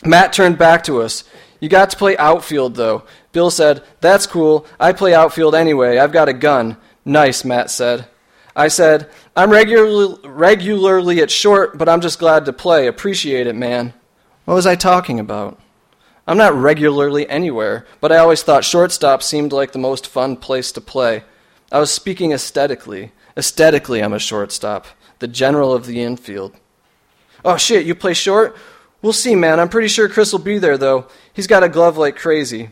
[0.06, 1.24] Matt turned back to us.
[1.60, 3.04] You got to play outfield, though.
[3.32, 4.66] Bill said, That's cool.
[4.80, 5.98] I play outfield anyway.
[5.98, 6.78] I've got a gun.
[7.10, 8.06] Nice, Matt said.
[8.56, 12.86] I said, I'm regularly, regularly at short, but I'm just glad to play.
[12.86, 13.96] Appreciate it, man.
[14.46, 15.60] What was I talking about?
[16.28, 20.72] I'm not regularly anywhere, but I always thought shortstop seemed like the most fun place
[20.74, 21.24] to play.
[21.72, 23.12] I was speaking aesthetically.
[23.36, 24.86] Aesthetically, I'm a shortstop,
[25.18, 26.56] the general of the infield.
[27.44, 28.56] Oh shit, you play short?
[29.02, 29.60] We'll see, man.
[29.60, 31.08] I'm pretty sure Chris will be there, though.
[31.34, 32.70] He's got a glove like crazy.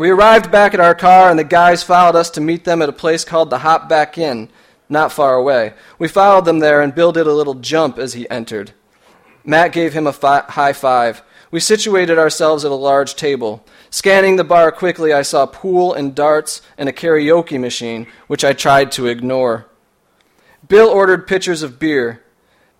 [0.00, 2.88] We arrived back at our car, and the guys followed us to meet them at
[2.88, 4.48] a place called the Hop Back Inn,
[4.88, 5.74] not far away.
[5.98, 8.72] We followed them there, and Bill did a little jump as he entered.
[9.44, 11.22] Matt gave him a fi- high five.
[11.50, 13.62] We situated ourselves at a large table.
[13.90, 18.54] Scanning the bar quickly, I saw pool and darts and a karaoke machine, which I
[18.54, 19.66] tried to ignore.
[20.66, 22.22] Bill ordered pitchers of beer.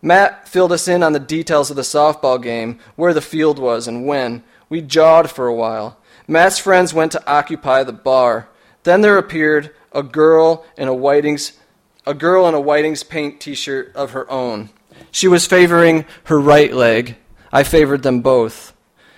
[0.00, 3.86] Matt filled us in on the details of the softball game, where the field was
[3.86, 4.42] and when.
[4.70, 5.98] We jawed for a while.
[6.30, 8.48] Matt's friends went to occupy the bar.
[8.84, 11.58] Then there appeared a girl in a Whiting's
[12.06, 14.70] a girl in a Whiting's paint t-shirt of her own.
[15.10, 17.16] She was favoring her right leg
[17.52, 18.72] I favored them both.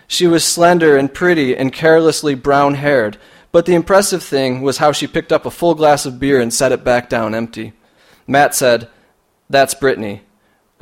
[0.06, 3.18] She was slender and pretty and carelessly brown haired,
[3.50, 6.52] but the impressive thing was how she picked up a full glass of beer and
[6.52, 7.74] set it back down empty.
[8.26, 8.88] Matt said,
[9.50, 10.22] That's Brittany.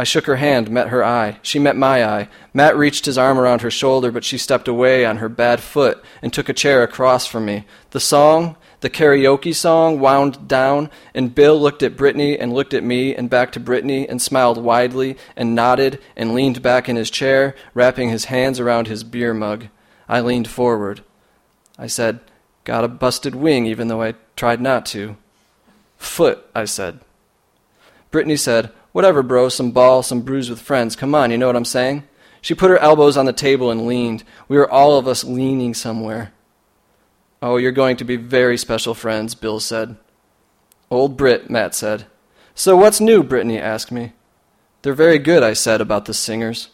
[0.00, 1.36] I shook her hand, met her eye.
[1.42, 2.28] She met my eye.
[2.54, 6.02] Matt reached his arm around her shoulder, but she stepped away on her bad foot
[6.22, 7.66] and took a chair across from me.
[7.90, 12.82] The song, the karaoke song wound down, and Bill looked at Brittany and looked at
[12.82, 17.10] me and back to Brittany and smiled widely and nodded and leaned back in his
[17.10, 19.66] chair, wrapping his hands around his beer mug.
[20.08, 21.04] I leaned forward.
[21.78, 22.20] I said,
[22.64, 25.18] Got a busted wing, even though I tried not to.
[25.98, 27.00] Foot, I said.
[28.10, 30.96] Brittany said, Whatever, bro, some ball, some bruise with friends.
[30.96, 32.04] Come on, you know what I'm saying?
[32.40, 34.24] She put her elbows on the table and leaned.
[34.48, 36.32] We were all of us leaning somewhere.
[37.42, 39.96] Oh, you're going to be very special friends, Bill said.
[40.90, 42.06] Old Brit, Matt said.
[42.54, 43.22] So what's new?
[43.22, 44.12] Brittany asked me.
[44.82, 46.68] They're very good, I said about the singers.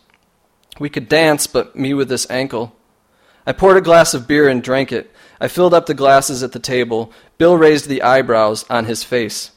[0.78, 2.74] We could dance, but me with this ankle.
[3.46, 5.12] I poured a glass of beer and drank it.
[5.40, 7.12] I filled up the glasses at the table.
[7.38, 9.52] Bill raised the eyebrows on his face.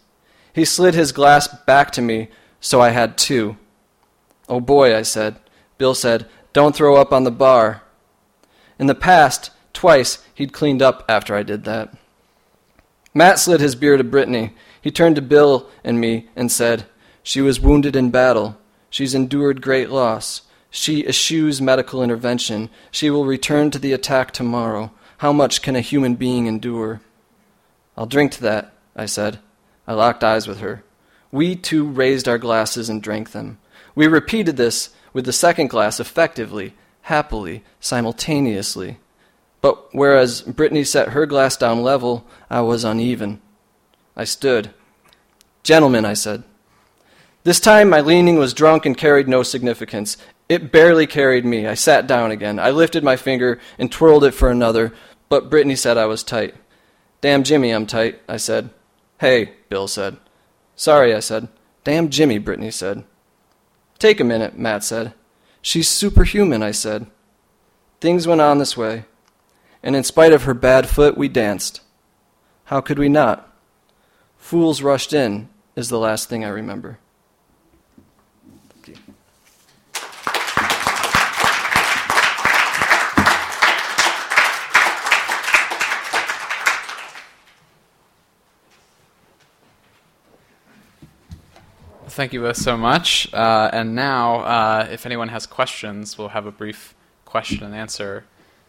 [0.53, 2.29] He slid his glass back to me,
[2.59, 3.57] so I had two.
[4.47, 5.37] Oh boy, I said.
[5.77, 7.83] Bill said, Don't throw up on the bar.
[8.77, 11.93] In the past, Twice he'd cleaned up after I did that.
[13.13, 14.53] Matt slid his beer to Brittany.
[14.81, 16.85] He turned to Bill and me and said,
[17.23, 18.57] She was wounded in battle.
[18.89, 20.41] She's endured great loss.
[20.69, 22.69] She eschews medical intervention.
[22.91, 24.91] She will return to the attack tomorrow.
[25.19, 26.99] How much can a human being endure?
[27.97, 29.39] I'll drink to that, I said.
[29.87, 30.83] I locked eyes with her.
[31.31, 33.59] We too raised our glasses and drank them.
[33.95, 36.73] We repeated this with the second glass effectively,
[37.03, 38.97] happily, simultaneously.
[39.61, 43.41] But whereas Brittany set her glass down level, I was uneven.
[44.15, 44.71] I stood.
[45.63, 46.43] Gentlemen, I said.
[47.43, 50.17] This time my leaning was drunk and carried no significance.
[50.47, 51.67] It barely carried me.
[51.67, 52.59] I sat down again.
[52.59, 54.93] I lifted my finger and twirled it for another,
[55.29, 56.55] but Brittany said I was tight.
[57.21, 58.71] Damn Jimmy, I'm tight, I said.
[59.19, 60.17] Hey, Bill said.
[60.79, 61.49] Sorry, I said.
[61.83, 63.03] Damn Jimmy, Brittany said.
[63.97, 65.13] Take a minute, Matt said.
[65.61, 67.07] She's superhuman, I said.
[67.99, 69.03] Things went on this way
[69.81, 71.81] and in spite of her bad foot, we danced.
[72.65, 73.53] How could we not?
[74.37, 76.99] Fools rushed in is the last thing I remember.
[92.09, 93.31] Thank you both so much.
[93.33, 98.25] Uh, and now, uh, if anyone has questions, we'll have a brief question and answer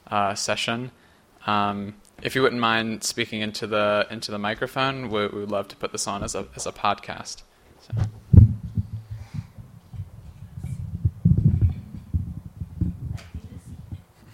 [0.08, 0.90] uh, session.
[1.46, 5.68] Um, if you wouldn't mind speaking into the into the microphone, we, we would love
[5.68, 7.42] to put this on as a as a podcast.
[7.80, 7.94] So.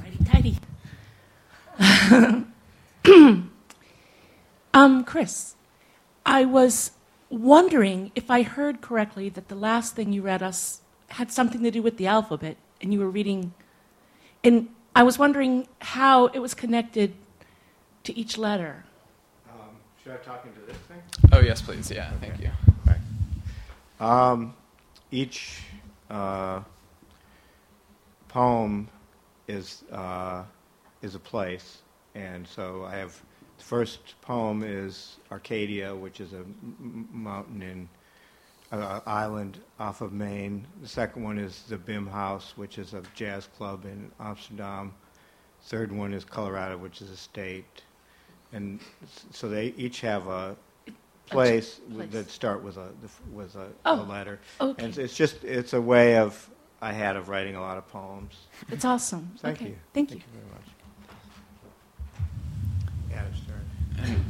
[0.00, 0.24] Righty
[2.02, 2.50] tighty.
[4.74, 5.54] um, Chris,
[6.24, 6.90] I was
[7.30, 11.70] wondering if I heard correctly that the last thing you read us had something to
[11.70, 13.54] do with the alphabet, and you were reading.
[14.42, 17.14] And I was wondering how it was connected
[18.04, 18.84] to each letter.
[19.48, 21.02] Um, Should I talk into this thing?
[21.32, 21.90] Oh yes, please.
[21.90, 22.50] Yeah, thank you.
[23.98, 24.54] Um,
[25.10, 25.62] each
[26.10, 26.60] uh,
[28.28, 28.88] poem
[29.48, 30.42] is uh,
[31.02, 31.78] is a place,
[32.14, 33.18] and so I have
[33.58, 37.88] the first poem is Arcadia, which is a m- mountain in
[38.72, 40.66] uh, island off of Maine.
[40.82, 44.92] The second one is the Bimhuis, which is a jazz club in Amsterdam.
[45.62, 47.82] Third one is Colorado, which is a state,
[48.52, 48.78] and
[49.32, 50.56] so they each have a
[51.26, 52.10] place, place.
[52.12, 52.88] that start with a
[53.32, 54.38] with a, Oh, a letter.
[54.60, 54.84] okay.
[54.84, 56.48] And it's just it's a way of
[56.80, 58.34] I had of writing a lot of poems.
[58.68, 59.32] It's awesome.
[59.38, 59.70] Thank okay.
[59.70, 59.76] you.
[59.94, 60.20] Thank you.
[60.32, 60.62] very much.
[63.10, 63.45] Turn.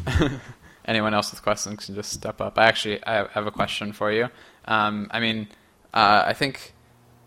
[0.85, 2.59] Anyone else with questions can just step up.
[2.59, 4.29] I actually I have- a question for you.
[4.66, 5.49] Um, I mean,
[5.93, 6.74] uh, I think,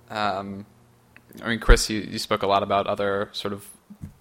[0.09, 0.65] um,
[1.43, 3.67] I mean, Chris, you, you spoke a lot about other sort of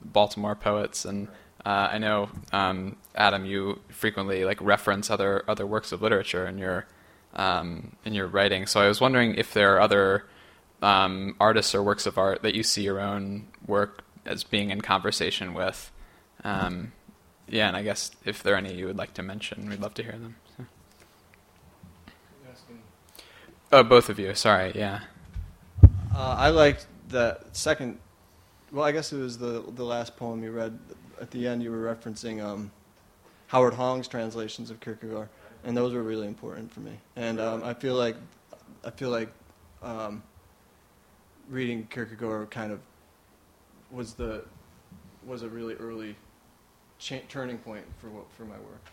[0.04, 1.28] Baltimore poets, and
[1.64, 6.58] uh, I know um, Adam, you frequently like reference other other works of literature in
[6.58, 6.86] your
[7.34, 8.66] um, in your writing.
[8.66, 10.24] So I was wondering if there are other
[10.82, 14.80] um, artists or works of art that you see your own work as being in
[14.80, 15.90] conversation with.
[16.44, 16.92] Um,
[17.48, 19.94] yeah, and I guess if there are any you would like to mention, we'd love
[19.94, 20.36] to hear them.
[20.56, 20.64] So.
[23.70, 24.34] Oh, both of you.
[24.34, 24.72] Sorry.
[24.74, 25.00] Yeah.
[26.14, 27.98] Uh, I liked the second.
[28.72, 30.78] Well, I guess it was the the last poem you read.
[31.20, 32.70] At the end, you were referencing um,
[33.48, 35.28] Howard Hong's translations of Kierkegaard,
[35.64, 36.92] and those were really important for me.
[37.16, 38.16] And um, I feel like
[38.84, 39.28] I feel like
[39.82, 40.22] um,
[41.48, 42.80] reading Kierkegaard kind of
[43.90, 44.44] was the
[45.26, 46.16] was a really early
[46.98, 48.84] cha- turning point for what, for my work.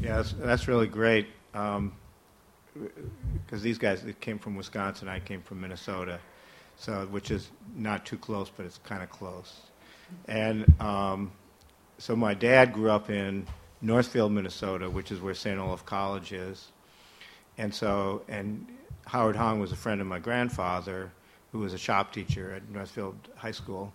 [0.00, 1.28] Yeah, that's, that's really great.
[1.52, 6.20] Because these guys they came from Wisconsin, I came from Minnesota,
[6.76, 9.60] so which is not too close, but it's kind of close.
[10.26, 11.32] And um,
[11.98, 13.46] so my dad grew up in
[13.82, 15.58] Northfield, Minnesota, which is where St.
[15.58, 16.68] Olaf College is.
[17.58, 18.66] And so, and
[19.06, 21.10] Howard Hong was a friend of my grandfather,
[21.50, 23.92] who was a shop teacher at Northfield High School.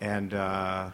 [0.00, 0.90] And uh,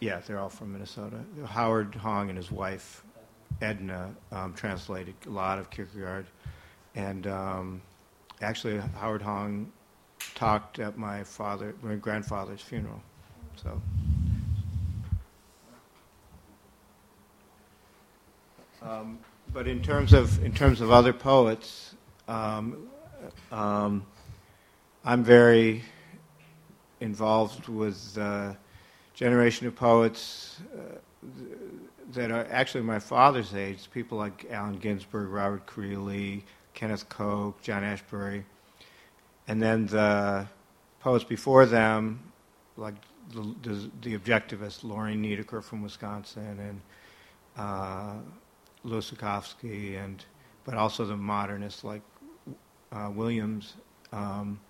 [0.00, 1.16] yeah, they're all from Minnesota.
[1.46, 3.02] Howard Hong and his wife,
[3.60, 6.26] Edna, um, translated a lot of Kierkegaard.
[6.94, 7.82] And um,
[8.40, 9.70] actually, Howard Hong
[10.34, 13.02] talked at my father, my grandfather's funeral.
[13.56, 13.80] So,
[18.82, 19.18] um,
[19.52, 21.94] but in terms of in terms of other poets,
[22.28, 22.88] um,
[23.50, 24.04] um,
[25.04, 25.82] I'm very
[27.00, 28.52] involved with uh,
[29.14, 30.98] generation of poets uh,
[32.12, 36.42] that are actually my father's age, people like Allen Ginsberg, Robert Creeley,
[36.74, 38.44] Kenneth Koch, John Ashbery,
[39.48, 40.46] and then the
[41.00, 42.20] poets before them,
[42.76, 42.94] like
[43.32, 46.80] the, the, the objectivist Lorine Niedecker from Wisconsin, and
[47.56, 48.14] uh,
[48.84, 50.24] Zukofsky, and
[50.64, 52.02] but also the modernists like
[52.92, 53.74] uh, Williams
[54.12, 54.60] um,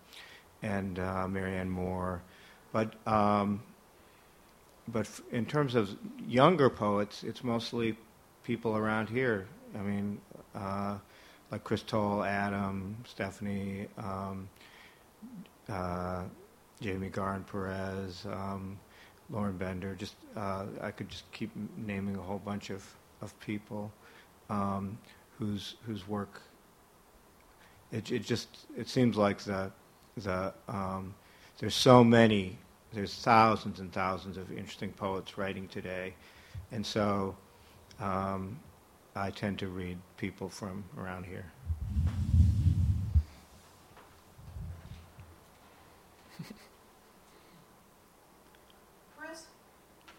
[0.62, 2.22] and uh, Marianne Moore,
[2.72, 2.94] but.
[3.06, 3.62] Um,
[4.88, 5.96] but in terms of
[6.28, 7.96] younger poets, it's mostly
[8.44, 9.46] people around here.
[9.74, 10.20] I mean,
[10.54, 10.98] uh,
[11.50, 14.48] like Chris Toll, Adam, Stephanie, um,
[15.68, 16.22] uh,
[16.80, 18.78] Jamie Gaughran-Perez, um,
[19.30, 19.94] Lauren Bender.
[19.96, 22.84] Just uh, I could just keep naming a whole bunch of
[23.22, 23.92] of people
[24.50, 24.98] um,
[25.38, 26.42] whose whose work.
[27.90, 29.72] It, it just it seems like the
[30.16, 31.14] the um,
[31.58, 32.58] there's so many
[32.92, 36.14] there's thousands and thousands of interesting poets writing today,
[36.72, 37.36] and so
[38.00, 38.58] um,
[39.14, 41.44] I tend to read people from around here.
[49.18, 49.44] Chris,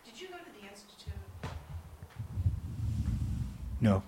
[0.05, 1.13] did you go to the Institute?
[3.81, 4.03] No.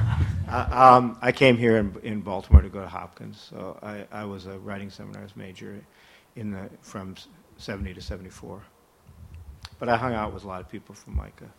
[0.54, 4.24] I, um, I came here in, in Baltimore to go to Hopkins, so I, I
[4.24, 5.80] was a writing seminars major
[6.36, 7.16] in the from
[7.58, 8.62] 70 to 74.
[9.78, 11.50] But I hung out with a lot of people from MICA.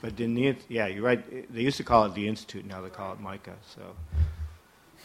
[0.00, 1.52] But in the, yeah, you're right.
[1.52, 3.54] They used to call it the Institute, now they call it MICA.
[3.74, 3.82] So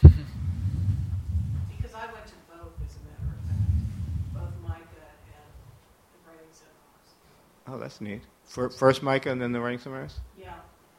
[0.00, 5.04] Because I went to both, as a matter of fact, both MICA
[5.34, 5.52] and
[6.14, 7.10] the writing seminars.
[7.68, 8.22] oh, that's neat.
[8.44, 10.20] Fir- First MICA and then the writing seminars.
[10.38, 10.54] Yeah.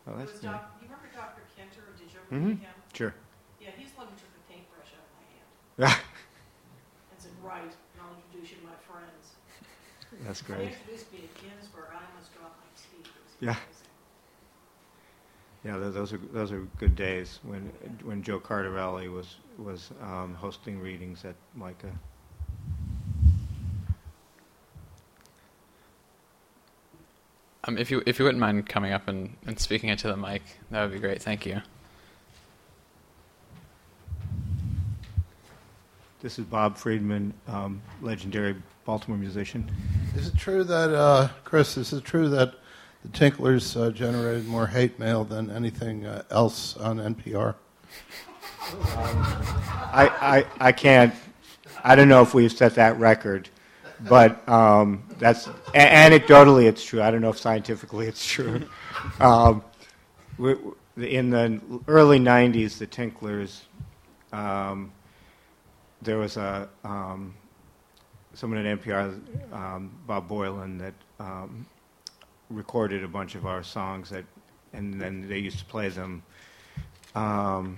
[0.07, 0.49] Oh, It that's was neat.
[0.49, 0.76] doc, you remember Dr.
[2.29, 2.29] Kenter?
[2.29, 2.59] Did you ever Mhm.
[2.61, 2.73] him?
[2.93, 3.13] Sure.
[3.59, 5.47] Yeah, he's the one who took the paintbrush out of my hand
[5.77, 5.99] Yeah.
[7.11, 9.35] and said, "Right, and I'll introduce you to my friends."
[10.23, 10.69] that's When great.
[10.69, 13.11] he introduced me to Ginsberg, I almost dropped my teeth.
[13.39, 13.55] Yeah.
[15.63, 17.69] Yeah, those are those are good days when
[18.03, 21.91] when Joe Cardarelli was was um, hosting readings at MICA.
[27.65, 30.41] Um, if you if you wouldn't mind coming up and, and speaking into the mic,
[30.71, 31.21] that would be great.
[31.21, 31.61] Thank you.
[36.21, 38.55] This is Bob Friedman, um, legendary
[38.85, 39.69] Baltimore musician.
[40.15, 42.55] Is it true that, uh, Chris, is it true that
[43.03, 47.53] the Tinklers uh, generated more hate mail than anything uh, else on NPR?
[49.93, 50.09] I,
[50.59, 51.13] I, I can't,
[51.83, 53.49] I don't know if we've set that record,
[54.09, 57.01] but um, that's, a- anecdotally it's true.
[57.01, 58.67] I don't know if scientifically it's true.
[59.19, 59.63] Um,
[60.39, 60.55] we,
[60.97, 63.61] in the early 90s, the Tinklers,
[64.33, 64.91] um,
[66.01, 67.33] there was a, um,
[68.33, 69.19] someone at NPR,
[69.53, 71.65] um, Bob Boilen, that um,
[72.49, 74.25] recorded a bunch of our songs that,
[74.73, 76.23] and then they used to play them
[77.15, 77.77] um,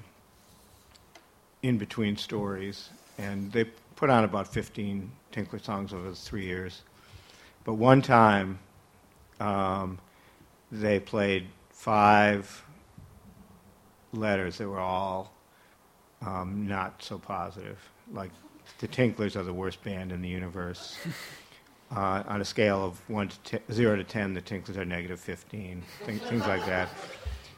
[1.63, 3.65] in between stories, and they
[3.95, 6.81] put on about 15 Tinkler songs over the three years.
[7.63, 8.59] But one time,
[9.39, 9.99] um,
[10.71, 12.65] they played five
[14.13, 15.33] letters that were all
[16.25, 17.77] um, not so positive.
[18.11, 18.31] Like
[18.79, 20.97] the Tinklers are the worst band in the universe.
[21.91, 25.19] Uh, on a scale of one to te- zero to ten, the Tinklers are negative
[25.19, 25.81] 15.
[26.05, 26.87] Things, things like that.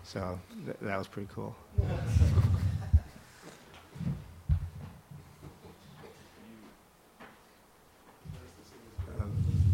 [0.05, 1.53] So th- that was pretty cool.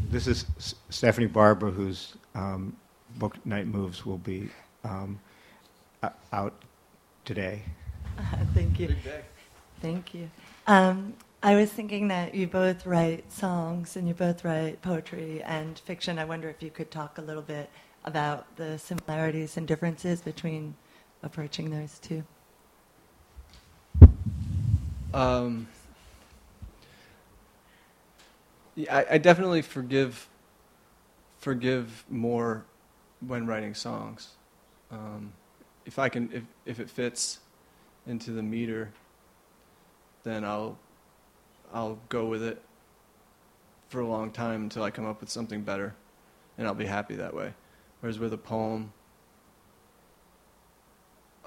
[0.09, 2.75] This is S- Stephanie Barber, whose um,
[3.17, 4.49] book Night Moves will be
[4.83, 5.19] um,
[6.01, 6.53] o- out
[7.25, 7.61] today.
[8.53, 8.95] Thank you.
[9.81, 9.93] Big day.
[9.93, 10.29] Thank you.
[10.67, 11.13] Um,
[11.43, 16.19] I was thinking that you both write songs and you both write poetry and fiction.
[16.19, 17.69] I wonder if you could talk a little bit
[18.03, 20.75] about the similarities and differences between
[21.23, 22.23] approaching those two.
[25.13, 25.67] Um,
[28.75, 30.27] yeah, I, I definitely forgive
[31.39, 32.65] forgive more
[33.25, 34.29] when writing songs.
[34.91, 35.33] Um,
[35.85, 37.39] if I can, if if it fits
[38.05, 38.91] into the meter,
[40.27, 40.77] then I'll
[41.73, 42.61] I'll go with it
[43.89, 45.95] for a long time until I come up with something better,
[46.57, 47.53] and I'll be happy that way.
[47.99, 48.93] Whereas with a poem,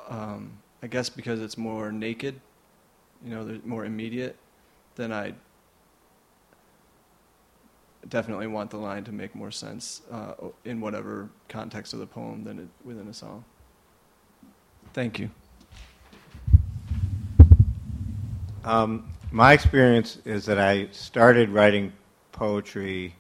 [0.08, 2.40] um, I guess because it's more naked,
[3.24, 4.36] you know, more immediate,
[4.96, 5.34] then I
[8.08, 10.32] definitely want the line to make more sense uh,
[10.64, 13.44] in whatever context of the poem than it, within a song.
[14.92, 15.30] Thank you.
[18.64, 21.92] Um, my experience is that I started writing
[22.32, 23.14] poetry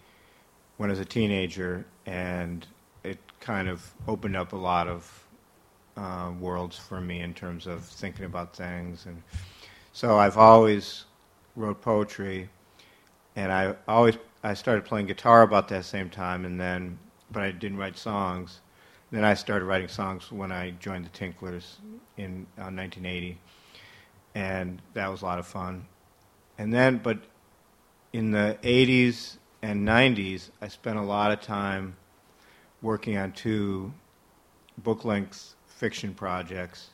[0.76, 2.66] when I was a teenager, and
[3.04, 5.26] it kind of opened up a lot of
[5.96, 9.06] uh, worlds for me in terms of thinking about things.
[9.06, 9.22] And
[9.92, 11.04] so I've always
[11.56, 12.50] wrote poetry,
[13.34, 16.98] and I always I started playing guitar about that same time, and then
[17.30, 18.60] but I didn't write songs.
[19.10, 21.76] Then I started writing songs when I joined the Tinklers
[22.16, 23.38] in uh, 1980
[24.34, 25.86] and that was a lot of fun.
[26.58, 27.18] And then, but
[28.12, 31.96] in the 80s and 90s, I spent a lot of time
[32.82, 33.92] working on two
[34.78, 36.90] book length fiction projects.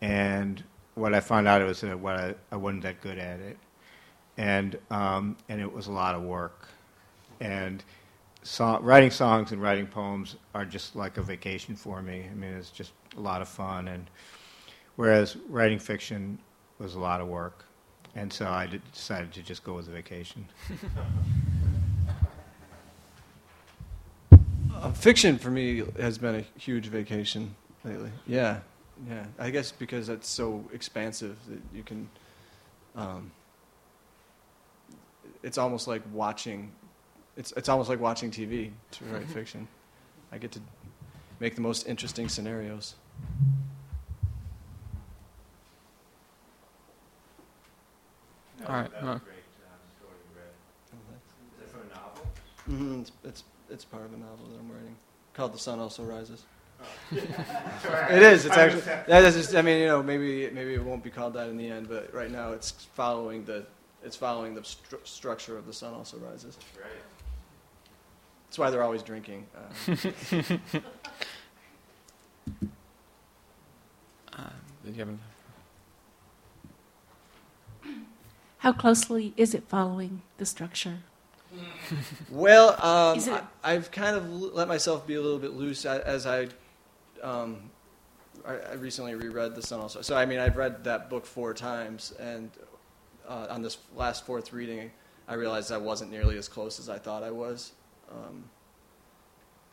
[0.00, 0.62] And
[0.94, 3.58] what I found out was that what I, I wasn't that good at it.
[4.36, 6.68] And, um, and it was a lot of work.
[7.40, 7.82] And
[8.42, 12.26] so, writing songs and writing poems are just like a vacation for me.
[12.30, 13.88] I mean, it's just a lot of fun.
[13.88, 14.08] And
[14.96, 16.38] whereas writing fiction
[16.80, 17.64] was a lot of work,
[18.16, 20.48] and so I did, decided to just go with the vacation.
[24.72, 27.54] Uh, fiction for me has been a huge vacation
[27.84, 28.10] lately.
[28.26, 28.60] Yeah,
[29.06, 29.26] yeah.
[29.38, 32.08] I guess because it's so expansive that you can.
[32.96, 33.30] Um,
[35.42, 36.72] it's almost like watching.
[37.36, 39.68] It's it's almost like watching TV to write fiction.
[40.32, 40.60] I get to
[41.40, 42.94] make the most interesting scenarios.
[48.66, 48.90] All right.
[49.00, 49.18] uh,
[52.68, 53.00] Mm-hmm.
[53.00, 54.94] It's, it's it's part of a novel that I'm writing
[55.34, 56.44] called The Sun Also Rises.
[57.12, 58.46] It is.
[58.46, 58.80] It's actually.
[58.82, 61.56] That is just, I mean, you know, maybe maybe it won't be called that in
[61.56, 63.66] the end, but right now it's following the
[64.04, 66.56] it's following the stru- structure of The Sun Also Rises.
[68.46, 69.46] That's why they're always drinking.
[69.54, 69.60] Uh,
[74.32, 74.50] uh,
[74.84, 75.18] did you have any-
[78.60, 80.98] How closely is it following the structure?
[82.30, 86.26] well, um, it- I, I've kind of let myself be a little bit loose as
[86.26, 86.48] I.
[87.22, 87.70] Um,
[88.46, 90.02] I, I recently reread The Sun Also.
[90.02, 92.50] So I mean, I've read that book four times, and
[93.26, 94.90] uh, on this last fourth reading,
[95.26, 97.72] I realized I wasn't nearly as close as I thought I was.
[98.10, 98.44] Um,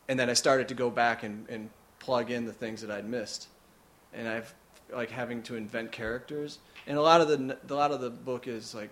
[0.07, 1.69] and then I started to go back and, and
[1.99, 3.47] plug in the things that I'd missed,
[4.13, 4.53] and I've
[4.91, 8.47] like having to invent characters, and a lot of the a lot of the book
[8.47, 8.89] is like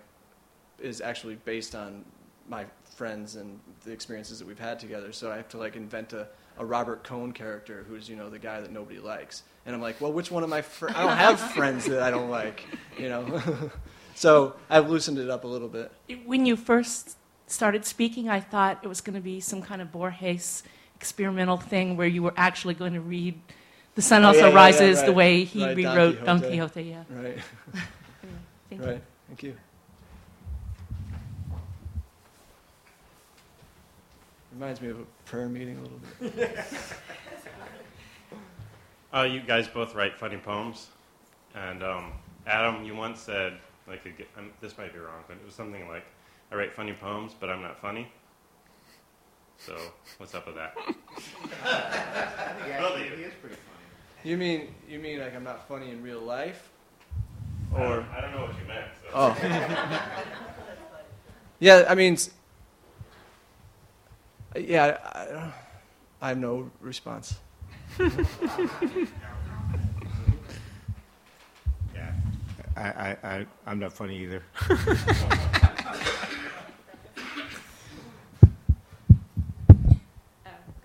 [0.80, 2.04] is actually based on
[2.48, 5.12] my friends and the experiences that we've had together.
[5.12, 6.28] So I have to like invent a,
[6.58, 10.00] a Robert Cohn character who's you know the guy that nobody likes, and I'm like,
[10.00, 12.64] well, which one of my fr- I don't have friends that I don't like,
[12.98, 13.70] you know.
[14.14, 15.92] so I've loosened it up a little bit.
[16.24, 17.16] When you first
[17.46, 20.62] started speaking, I thought it was going to be some kind of Borges
[20.96, 23.38] experimental thing where you were actually going to read
[23.96, 26.58] The Sun Oh, Also yeah, yeah, yeah, Rises the way he Right, rewrote Don Quixote.
[26.58, 26.82] Quixote.
[26.82, 27.04] Yeah.
[27.10, 27.38] Right.
[28.68, 28.90] Thank right.
[28.90, 29.00] you.
[29.28, 29.56] Thank you.
[34.52, 36.58] Reminds me of a prayer meeting a little bit.
[39.14, 40.88] Uh, you guys both write funny poems,
[41.54, 42.12] and um,
[42.46, 43.54] Adam, you once said,
[43.88, 46.04] like, a, um, this might be wrong, but it was something like,
[46.52, 48.12] "I write funny poems, but I'm not funny."
[49.56, 49.74] So,
[50.18, 50.74] what's up with that?
[52.78, 53.30] Both of you.
[54.26, 56.68] You mean you mean like I'm not funny in real life?
[57.72, 58.86] I Or don't, I don't know what you meant.
[59.00, 59.08] So.
[59.14, 59.36] oh.
[61.60, 62.18] yeah, I mean
[64.56, 64.98] yeah,
[66.20, 67.36] I, I have no response.
[71.94, 72.12] Yeah.
[72.76, 74.42] I, I, I, I'm not funny either.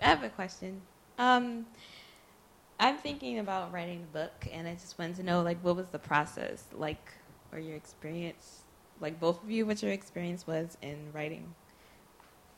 [0.00, 0.80] have a question.
[1.18, 1.66] Um,
[2.82, 5.86] I'm thinking about writing a book, and I just wanted to know, like, what was
[5.90, 7.12] the process like,
[7.52, 8.62] or your experience,
[9.00, 11.54] like, both of you, what your experience was in writing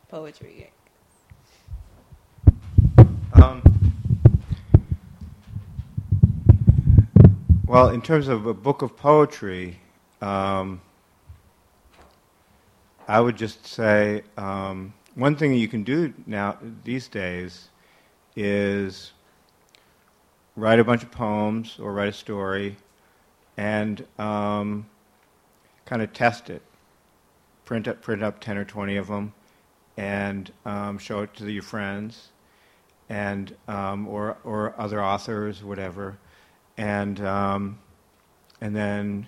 [0.08, 0.70] poetry.
[3.34, 3.62] Um,
[7.66, 9.78] well, in terms of a book of poetry,
[10.22, 10.80] um,
[13.06, 17.68] I would just say um, one thing you can do now these days
[18.36, 19.12] is
[20.56, 22.76] write a bunch of poems or write a story
[23.56, 24.86] and um,
[25.84, 26.62] kind of test it.
[27.64, 29.32] Print up, print up ten or twenty of them,
[29.96, 32.28] and um, show it to your friends
[33.08, 36.18] and um, or or other authors, whatever,
[36.76, 37.78] and um,
[38.60, 39.26] and then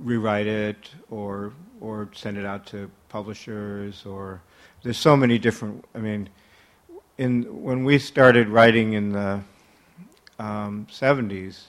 [0.00, 4.40] rewrite it or or send it out to publishers or
[4.82, 5.84] there's so many different.
[5.94, 6.28] I mean,
[7.18, 9.40] in when we started writing in the
[10.38, 11.64] um, 70s,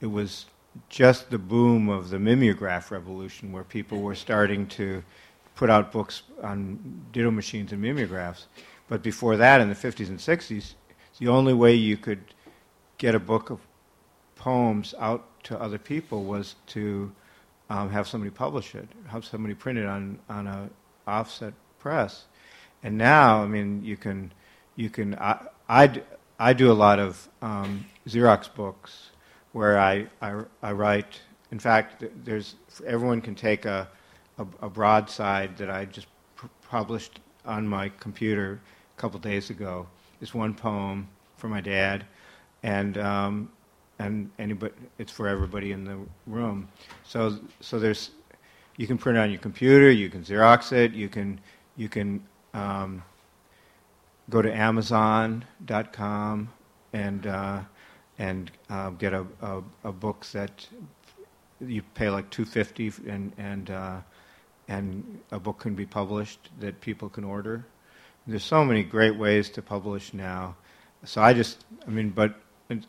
[0.00, 0.46] it was
[0.88, 5.02] just the boom of the mimeograph revolution, where people were starting to
[5.54, 8.46] put out books on ditto machines and mimeographs.
[8.88, 10.74] But before that, in the 50s and 60s,
[11.18, 12.20] the only way you could
[12.98, 13.60] get a book of
[14.36, 17.10] poems out to other people was to
[17.70, 20.70] um, have somebody publish it, have somebody print it on, on a
[21.06, 22.26] offset press.
[22.82, 24.30] And now, I mean, you can,
[24.76, 25.14] you can.
[25.16, 26.02] I, I,
[26.38, 29.10] I do a lot of um, Xerox books
[29.52, 31.20] where I, I, I write.
[31.50, 32.56] In fact, there's
[32.86, 33.88] everyone can take a,
[34.38, 36.06] a, a broadside that I just
[36.36, 38.60] pr- published on my computer
[38.96, 39.86] a couple days ago.
[40.20, 42.04] It's one poem for my dad,
[42.62, 43.50] and um,
[43.98, 46.68] and anybody, it's for everybody in the room.
[47.04, 48.10] So so there's,
[48.76, 51.40] you can print it on your computer, you can Xerox it, you can
[51.76, 52.22] you can
[52.54, 53.02] um,
[54.28, 56.48] go to Amazon.com
[56.92, 57.60] and uh,
[58.18, 60.66] and uh, get a, a, a book that
[61.60, 64.00] you pay like two fifty and and uh,
[64.68, 67.64] and a book can be published that people can order.
[68.26, 70.56] There's so many great ways to publish now.
[71.04, 72.34] So I just, I mean, but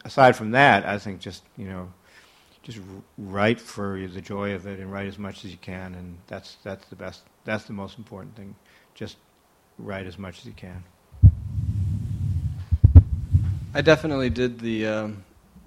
[0.04, 1.92] aside from that, I think just you know,
[2.64, 2.80] just
[3.18, 6.58] write for the joy of it and write as much as you can, and that's
[6.64, 7.22] that's the best.
[7.46, 8.56] That's the most important thing.
[8.96, 9.18] Just
[9.78, 10.84] write as much as you can.
[13.74, 15.24] I definitely did the um,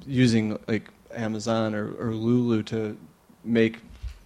[0.06, 2.96] using like Amazon or, or Lulu to
[3.44, 3.78] make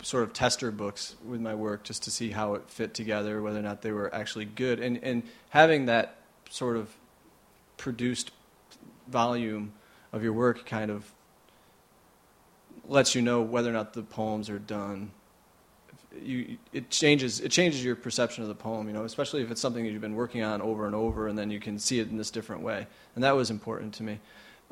[0.02, 3.58] sort of tester books with my work just to see how it fit together, whether
[3.58, 6.16] or not they were actually good, and and having that
[6.50, 6.94] sort of
[7.76, 8.30] produced
[9.08, 9.72] volume
[10.12, 11.12] of your work kind of
[12.86, 15.10] lets you know whether or not the poems are done.
[16.22, 19.60] You, it changes it changes your perception of the poem, you know, especially if it's
[19.60, 22.08] something that you've been working on over and over, and then you can see it
[22.08, 24.20] in this different way, and that was important to me.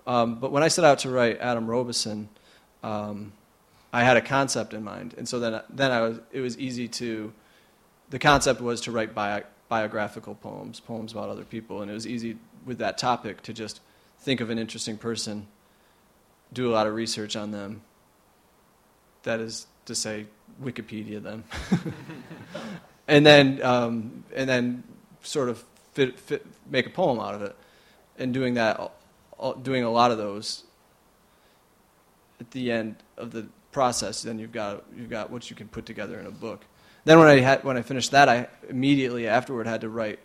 [0.06, 2.28] Um, but when I set out to write Adam Robison,
[2.82, 3.32] um,
[3.92, 6.88] I had a concept in mind, and so then then I was it was easy
[6.88, 7.32] to.
[8.10, 12.06] The concept was to write bio, biographical poems, poems about other people, and it was
[12.06, 12.36] easy
[12.66, 13.80] with that topic to just
[14.20, 15.46] think of an interesting person,
[16.52, 17.82] do a lot of research on them.
[19.22, 20.26] That is to say,
[20.62, 21.44] Wikipedia them,
[23.08, 24.84] and then um, and then
[25.22, 27.56] sort of fit, fit, make a poem out of it.
[28.18, 28.94] And doing that, all-
[29.38, 30.64] all- doing a lot of those
[32.40, 35.86] at the end of the process, then you've got you've got what you can put
[35.86, 36.64] together in a book.
[37.04, 40.18] Then when I had when I finished that, I immediately afterward had to write.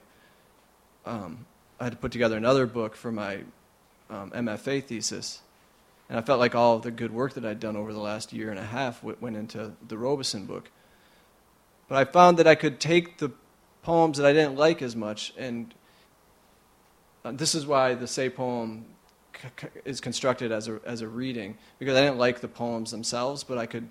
[1.06, 1.46] Um,
[1.80, 3.38] I had to put together another book for my
[4.10, 5.42] um, MFA thesis,
[6.10, 8.50] and I felt like all the good work that I'd done over the last year
[8.50, 10.72] and a half went into the Robeson book.
[11.88, 13.32] But I found that I could take the
[13.82, 15.74] poems that I didn't like as much, and
[17.24, 18.86] uh, this is why the Say poem
[19.86, 23.58] is constructed as a, as a reading, because I didn't like the poems themselves, but
[23.58, 23.88] I could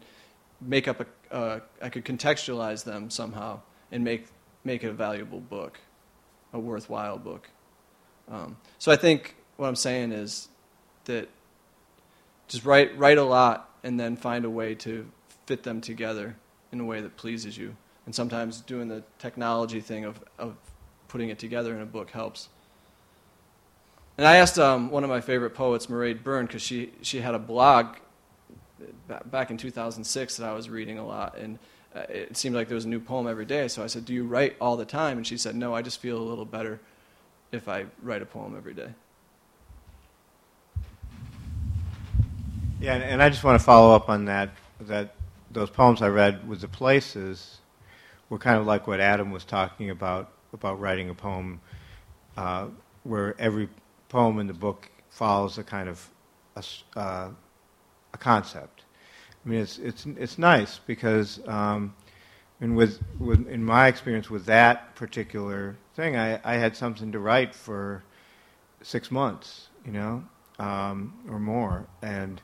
[0.61, 3.61] make up a, uh, I could contextualize them somehow
[3.93, 4.27] and make,
[4.65, 5.79] make it a valuable book,
[6.53, 7.49] a worthwhile book.
[8.29, 10.49] Um, so I think what I'm saying is
[11.05, 11.29] that
[12.49, 15.07] just write, write a lot and then find a way to
[15.47, 16.37] fit them together
[16.73, 17.77] in a way that pleases you.
[18.05, 20.57] And sometimes doing the technology thing of, of
[21.09, 22.49] putting it together in a book helps.
[24.19, 27.35] And I asked um, one of my favorite poets, Mairead Byrne, because she, she had
[27.35, 27.97] a blog
[29.09, 31.37] ba- back in 2006 that I was reading a lot.
[31.37, 31.59] And
[31.95, 33.69] uh, it seemed like there was a new poem every day.
[33.69, 35.19] So I said, Do you write all the time?
[35.19, 36.81] And she said, No, I just feel a little better
[37.53, 38.89] if I write a poem every day.
[42.79, 44.51] Yeah, and, I just want to follow up on that.
[44.81, 45.15] That
[45.51, 47.61] those poems I read with the places
[48.29, 51.61] were kind of like what Adam was talking about about writing a poem,
[52.37, 52.67] uh,
[53.05, 53.71] where every
[54.11, 56.11] poem in the book follows a kind of
[56.55, 56.65] a,
[56.99, 57.31] uh,
[58.13, 58.85] a concept.
[59.45, 61.95] I mean, it's it's it's nice because, um,
[62.61, 67.21] and with, with in my experience with that particular thing, I, I had something to
[67.21, 68.05] write for
[68.83, 70.25] six months, you know,
[70.59, 72.43] um, or more, and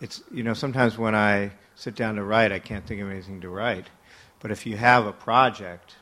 [0.00, 3.40] it's you know sometimes when I sit down to write, I can't think of anything
[3.40, 3.86] to write,
[4.40, 5.96] but if you have a project,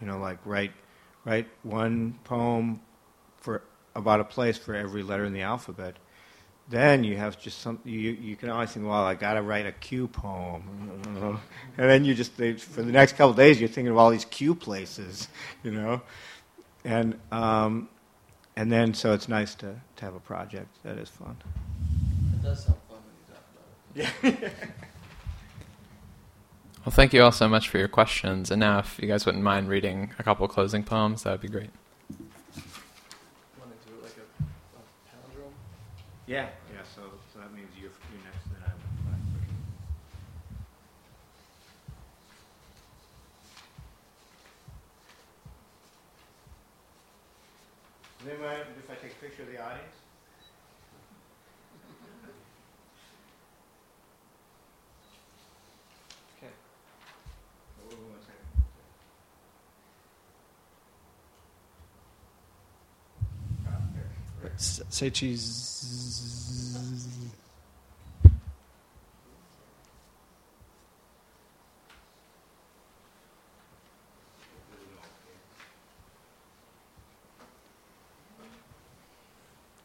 [0.00, 0.72] you know, like write
[1.24, 2.80] write one poem
[3.38, 3.62] for
[3.94, 5.96] about a place for every letter in the alphabet,
[6.68, 7.78] then you have just some.
[7.84, 11.00] You you can always think, well, I got to write a Q poem,
[11.76, 14.26] and then you just they, for the next couple days you're thinking of all these
[14.26, 15.28] Q places,
[15.62, 16.02] you know,
[16.84, 17.88] and um,
[18.56, 21.36] and then so it's nice to to have a project that is fun.
[22.34, 22.87] It does sound
[24.04, 24.70] fun when you talk about it.
[26.84, 28.50] Well, thank you all so much for your questions.
[28.50, 31.48] And now, if you guys wouldn't mind reading a couple closing poems, that would be
[31.48, 31.70] great.
[33.58, 35.52] Want to do it like a, a?
[36.26, 36.82] Yeah, yeah.
[36.94, 38.72] So so that means you're you're next, then I'm.
[48.18, 49.96] Does anybody I take a picture of the audience?
[56.38, 56.52] Okay.
[57.80, 58.46] Hold on one second.
[63.66, 64.47] Ah,
[65.12, 65.68] cheese.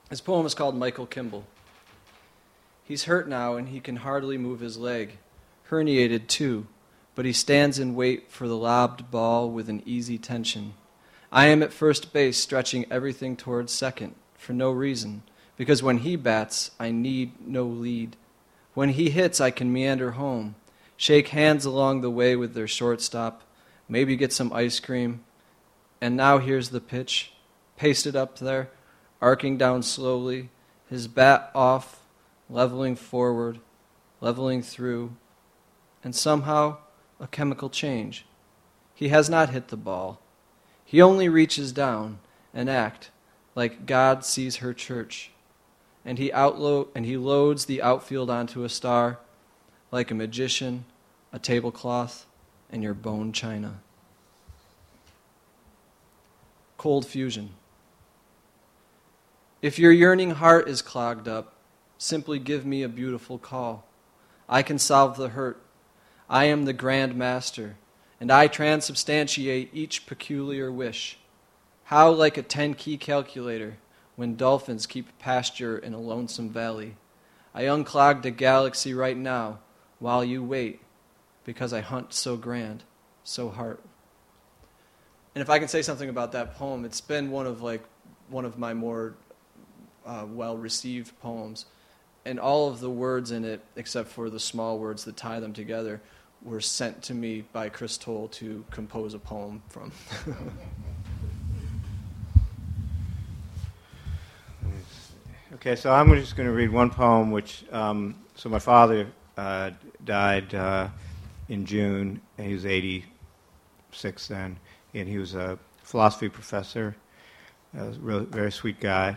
[0.10, 1.44] His poem is called Michael Kimball.
[2.84, 5.18] He's hurt now and he can hardly move his leg.
[5.70, 6.68] Herniated too,
[7.16, 10.74] but he stands in wait for the lobbed ball with an easy tension.
[11.32, 14.14] I am at first base stretching everything towards second
[14.44, 15.24] for no reason,
[15.58, 18.18] because when he bats, I need no lead.
[18.74, 20.56] When he hits, I can meander home,
[20.98, 23.44] shake hands along the way with their shortstop,
[23.88, 25.24] maybe get some ice cream.
[26.02, 27.34] And now here's the pitch,
[27.78, 28.70] pasted up there,
[29.22, 30.50] arcing down slowly,
[30.90, 32.02] his bat off,
[32.50, 33.60] leveling forward,
[34.20, 35.16] leveling through,
[36.04, 36.78] and somehow
[37.20, 38.26] a chemical change.
[38.94, 40.20] He has not hit the ball.
[40.84, 42.20] He only reaches down
[42.54, 43.10] and act
[43.56, 45.32] like God sees her church.
[46.06, 49.20] And he outlo- and he loads the outfield onto a star
[49.92, 50.86] like a magician,
[51.32, 52.26] a tablecloth,
[52.72, 53.80] and your bone china.
[56.78, 57.52] Cold fusion.
[59.62, 61.54] If your yearning heart is clogged up,
[61.98, 63.86] simply give me a beautiful call.
[64.50, 65.62] I can solve the hurt.
[66.30, 67.78] I am the Grand Master,
[68.20, 71.20] and I transubstantiate each peculiar wish.
[71.86, 73.78] How like a 10 key calculator
[74.16, 76.96] when dolphins keep pasture in a lonesome valley.
[77.54, 79.60] I unclogged a galaxy right now
[80.00, 80.82] while you wait
[81.44, 82.84] because I hunt so grand,
[83.24, 83.84] so heart.
[85.36, 87.84] And if I can say something about that poem, it's been one of like
[88.30, 89.16] one of my more
[90.06, 91.66] uh, well received poems.
[92.26, 95.52] And all of the words in it, except for the small words that tie them
[95.52, 96.02] together,
[96.42, 99.92] were sent to me by Chris Toll to compose a poem from.
[105.66, 109.08] Okay, so I'm just going to read one poem, which, um, so my father
[109.38, 109.72] uh,
[110.04, 110.90] died uh,
[111.48, 114.60] in June, and he was 86 then,
[114.94, 116.98] and he was a philosophy professor,
[117.78, 119.16] a really, very sweet guy.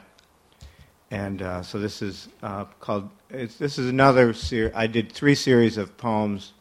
[1.11, 5.77] And uh, so this is uh, called, this is another series, I did three series
[5.77, 6.53] of poems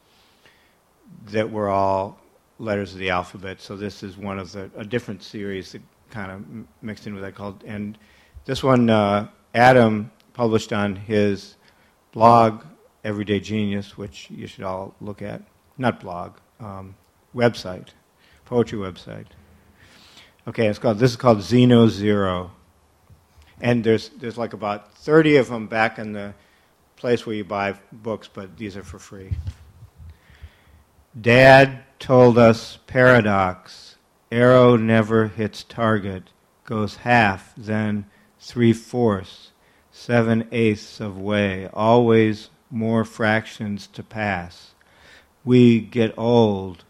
[1.27, 2.17] that were all
[2.57, 6.31] letters of the alphabet, so this is one of the, a different series that kind
[6.31, 7.99] of mixed in with that called, and
[8.45, 11.55] this one, uh, Adam published on his
[12.11, 12.65] blog,
[13.05, 15.41] Everyday Genius, which you should all look at.
[15.77, 16.95] Not blog, um,
[17.33, 17.89] website,
[18.43, 19.27] poetry website.
[20.45, 20.99] Okay, it's called.
[20.99, 22.51] This is called Xeno Zero,
[23.61, 26.33] and there's there's like about 30 of them back in the
[26.97, 29.31] place where you buy books, but these are for free.
[31.19, 33.95] Dad told us paradox.
[34.31, 36.31] Arrow never hits target,
[36.65, 38.05] goes half, then
[38.45, 39.49] three fourths,
[39.91, 44.75] seven eighths of way, always more fractions to pass.
[45.43, 46.83] We get old,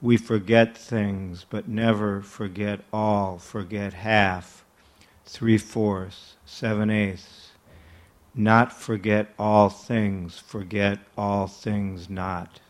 [0.00, 4.64] we forget things, but never forget all, forget half,
[5.26, 7.50] three fourths, seven eighths.
[8.32, 12.60] Not forget all things, forget all things not.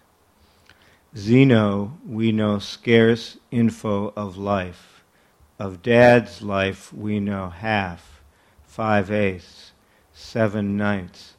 [1.14, 5.04] Zeno, we know scarce info of life.
[5.58, 8.13] Of dad's life, we know half
[8.74, 9.70] five eighths,
[10.12, 11.34] seven ninths.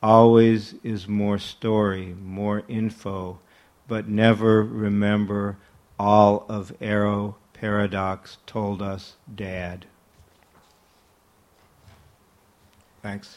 [0.00, 3.40] Always is more story, more info,
[3.88, 5.56] but never remember
[5.98, 9.86] all of Arrow Paradox told us, Dad.
[13.02, 13.36] Thanks.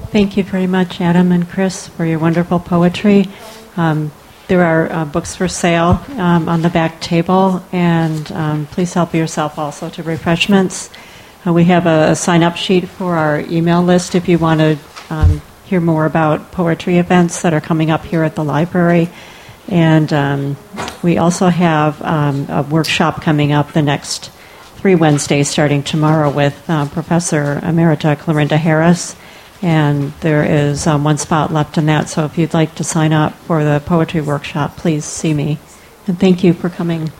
[0.00, 3.26] Thank you very much, Adam and Chris, for your wonderful poetry.
[3.76, 4.12] Um,
[4.46, 9.12] there are uh, books for sale um, on the back table, and um, please help
[9.12, 10.90] yourself also to refreshments.
[11.46, 14.60] Uh, we have a, a sign up sheet for our email list if you want
[14.60, 14.78] to
[15.10, 19.08] um, hear more about poetry events that are coming up here at the library.
[19.68, 20.56] And um,
[21.02, 24.30] we also have um, a workshop coming up the next
[24.76, 29.16] three Wednesdays starting tomorrow with uh, Professor Emerita Clorinda Harris
[29.60, 32.08] and there is um, one spot left in that.
[32.08, 35.58] So if you'd like to sign up for the poetry workshop, please see me.
[36.06, 37.12] And thank you for coming.